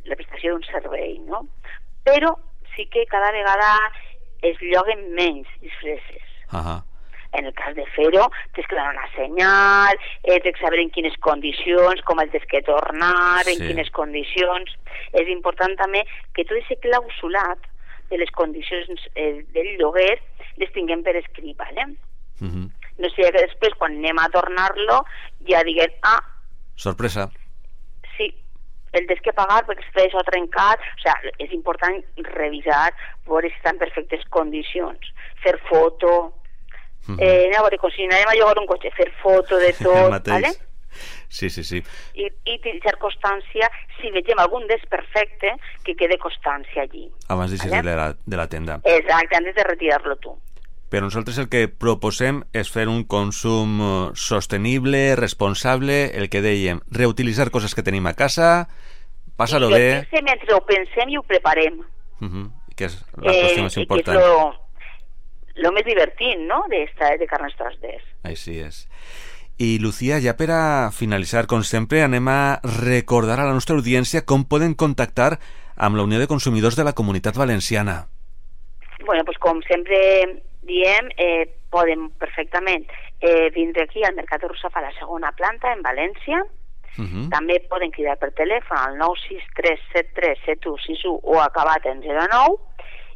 la 0.09 0.17
prestació 0.17 0.55
d'un 0.55 0.65
servei, 0.69 1.19
no? 1.27 1.45
Però 2.07 2.35
sí 2.75 2.87
que 2.87 3.07
cada 3.07 3.31
vegada 3.33 3.73
es 4.43 4.61
lloguen 4.61 5.13
menys 5.15 5.49
disfresses. 5.61 6.25
Uh 6.53 6.59
-huh. 6.59 6.83
En 7.33 7.47
el 7.47 7.55
cas 7.55 7.75
de 7.77 7.87
fer-ho, 7.95 8.29
tens 8.55 8.67
que 8.67 8.75
donar 8.75 8.95
una 8.95 9.09
senyal, 9.15 9.95
eh, 10.25 10.41
tens 10.41 10.57
que 10.57 10.65
saber 10.65 10.81
en 10.81 10.91
quines 10.91 11.17
condicions, 11.19 12.03
com 12.03 12.19
el 12.21 12.31
tens 12.31 12.47
que 12.47 12.63
tornar, 12.63 13.45
sí. 13.45 13.53
en 13.53 13.67
quines 13.69 13.91
condicions... 13.91 14.71
És 15.13 15.29
important 15.29 15.77
també 15.77 16.05
que 16.35 16.45
tot 16.45 16.57
aquest 16.59 16.83
clausulat 16.83 17.59
de 18.11 18.19
les 18.19 18.31
condicions 18.31 19.09
eh, 19.15 19.45
del 19.55 19.79
lloguer 19.79 20.21
les 20.57 20.73
tinguem 20.73 21.03
per 21.03 21.17
escrit, 21.17 21.57
¿vale? 21.57 21.85
Uh 22.41 22.49
-huh. 22.49 22.71
No 22.99 23.09
sigui 23.11 23.31
que 23.31 23.47
després, 23.47 23.75
quan 23.79 23.93
anem 23.93 24.19
a 24.19 24.29
tornar-lo, 24.29 25.05
ja 25.49 25.63
diguem, 25.63 25.91
ah... 26.03 26.23
Sorpresa 26.75 27.31
sí, 28.21 28.29
el 28.93 29.07
tens 29.07 29.23
que 29.25 29.35
pagar 29.37 29.63
perquè 29.69 29.87
està 29.87 30.05
això 30.05 30.23
trencat, 30.27 30.83
o 30.83 31.03
sigui, 31.05 31.35
és 31.47 31.53
important 31.57 32.01
revisar, 32.35 32.91
veure 33.29 33.51
si 33.51 33.59
està 33.61 33.75
en 33.75 33.83
perfectes 33.83 34.25
condicions, 34.35 35.13
fer 35.45 35.57
foto, 35.69 36.11
uh 36.27 37.15
-huh. 37.15 37.19
eh, 37.19 37.51
a 37.57 37.63
veure, 37.63 37.79
com 37.79 37.91
si 37.91 38.05
anem 38.05 38.29
a 38.29 38.35
llogar 38.35 38.59
un 38.59 38.67
cotxe, 38.67 38.91
fer 38.97 39.11
foto 39.23 39.57
de 39.57 39.73
tot, 39.87 40.27
¿vale? 40.27 40.53
Sí, 41.29 41.49
sí, 41.49 41.63
sí. 41.63 41.83
I, 42.15 42.27
i 42.45 42.55
utilitzar 42.59 42.97
constància, 42.99 43.71
si 44.01 44.11
vegem 44.11 44.39
algun 44.43 44.67
desperfecte, 44.67 45.55
que 45.85 45.95
quede 45.95 46.19
constància 46.19 46.83
allí. 46.83 47.09
Abans 47.29 47.57
¿vale? 47.59 47.83
de, 47.83 47.97
la, 47.97 48.17
de 48.27 48.37
la 48.37 48.49
tenda. 48.49 48.81
Exacte, 48.83 49.37
antes 49.37 49.55
de 49.55 49.65
retirar-lo 49.65 50.17
tu. 50.17 50.37
Però 50.90 51.07
nosaltres 51.07 51.38
el 51.38 51.46
que 51.50 51.68
proposem 51.70 52.42
és 52.57 52.70
fer 52.72 52.88
un 52.90 53.05
consum 53.07 53.76
eh, 53.81 53.90
sostenible, 54.18 55.14
responsable, 55.18 56.03
el 56.18 56.26
que 56.33 56.42
dèiem, 56.42 56.83
reutilitzar 56.90 57.53
coses 57.55 57.76
que 57.79 57.85
tenim 57.87 58.09
a 58.11 58.16
casa, 58.18 58.66
passar-ho 59.38 59.70
bé... 59.70 60.03
I 60.11 60.24
mentre 60.26 60.57
ho 60.57 60.64
pensem 60.66 61.14
i 61.14 61.20
ho 61.20 61.22
preparem. 61.22 61.79
Uh 62.20 62.26
-huh. 62.26 62.50
Que 62.74 62.90
és 62.90 62.98
la 63.16 63.33
qüestió 63.33 63.61
eh, 63.61 63.62
més 63.62 63.76
important. 63.76 64.18
Que 64.18 64.22
és 64.22 64.29
lo, 64.29 65.62
lo 65.62 65.72
més 65.72 65.85
divertint, 65.85 66.46
no?, 66.48 66.64
d'esta 66.68 67.16
de 67.16 67.26
Carnestoltes. 67.26 68.03
Així 68.22 68.59
és. 68.59 68.88
I, 69.59 69.79
Lucía, 69.79 70.18
ja 70.20 70.37
per 70.37 70.50
a 70.50 70.90
finalitzar, 70.90 71.46
com 71.46 71.62
sempre, 71.62 72.03
anem 72.03 72.26
a 72.29 72.61
recordar 72.64 73.38
a 73.38 73.44
la 73.44 73.53
nostra 73.53 73.76
audiència 73.76 74.24
com 74.24 74.44
poden 74.44 74.74
contactar 74.74 75.38
amb 75.76 75.96
la 75.96 76.03
Unió 76.03 76.18
de 76.18 76.26
Consumidors 76.26 76.76
de 76.76 76.85
la 76.85 76.94
Comunitat 76.94 77.37
Valenciana. 77.37 78.09
bueno, 79.11 79.24
pues 79.24 79.38
com 79.38 79.61
sempre 79.62 80.42
diem, 80.62 81.09
eh, 81.16 81.46
poden 81.70 82.11
perfectament 82.18 82.87
eh, 83.20 83.51
vindre 83.55 83.85
aquí 83.85 84.05
al 84.05 84.14
Mercat 84.14 84.42
de 84.42 84.49
Russafa 84.49 84.81
a 84.81 84.88
la 84.88 84.99
segona 84.99 85.33
planta, 85.33 85.73
en 85.73 85.83
València, 85.83 86.44
Uh 86.99 87.07
-huh. 87.07 87.31
També 87.31 87.61
poden 87.70 87.90
cridar 87.90 88.18
per 88.18 88.33
telèfon 88.35 88.77
al 88.77 88.99
963737161 88.99 91.20
o 91.23 91.40
acabat 91.40 91.87
en 91.87 92.03
09 92.03 92.59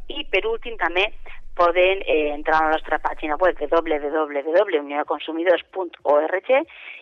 i 0.09 0.25
per 0.31 0.47
últim 0.47 0.77
també 0.77 1.13
poden 1.55 2.03
eh, 2.07 2.35
entrar 2.35 2.59
a 2.59 2.65
la 2.65 2.71
nostra 2.77 2.99
pàgina 2.99 3.37
web 3.37 3.59
www.unionaconsumidors.org 3.59 6.51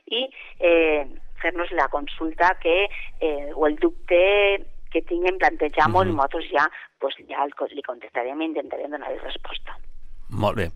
i 0.06 0.30
eh, 0.58 1.06
fer-nos 1.42 1.70
la 1.72 1.88
consulta 1.88 2.56
que, 2.60 2.88
eh, 3.20 3.50
o 3.54 3.66
el 3.66 3.76
dubte 3.76 4.64
que 4.90 5.02
tinguem 5.02 5.38
plantejat 5.38 5.88
uh 5.88 5.94
-huh. 5.94 6.06
i 6.06 6.12
nosaltres 6.12 6.50
ja, 6.50 6.70
pues, 6.98 7.14
ja 7.28 7.46
li 7.70 7.82
contestarem 7.82 8.40
i 8.40 8.44
intentarem 8.44 8.90
donar 8.90 9.18
resposta. 9.22 9.76
Molt 10.32 10.56
bé. 10.56 10.70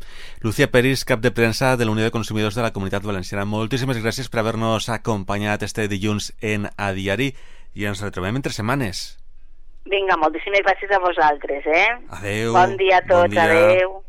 Lucía 0.44 0.68
Peris, 0.70 1.04
cap 1.08 1.20
de 1.24 1.32
premsa 1.32 1.76
de 1.76 1.86
la 1.86 1.90
Unió 1.90 2.04
de 2.04 2.12
Consumidors 2.12 2.54
de 2.54 2.62
la 2.62 2.72
Comunitat 2.76 3.02
Valenciana. 3.02 3.46
Moltíssimes 3.48 3.98
gràcies 4.04 4.28
per 4.28 4.42
haver-nos 4.42 4.90
acompanyat 4.92 5.64
este 5.64 5.88
dilluns 5.88 6.34
en 6.44 6.68
A 6.76 6.92
Diari 6.92 7.32
i 7.74 7.88
ens 7.88 8.04
retrobem 8.04 8.36
entre 8.36 8.52
setmanes. 8.52 9.16
Vinga, 9.88 10.18
moltíssimes 10.20 10.60
gràcies 10.66 10.92
a 10.92 11.00
vosaltres, 11.00 11.64
eh? 11.66 11.88
Adeu. 12.20 12.52
Bon 12.52 12.76
dia 12.76 13.00
a 13.00 13.06
tots, 13.06 13.32
bon 13.32 13.36
dia. 13.36 13.48
adeu. 13.48 14.05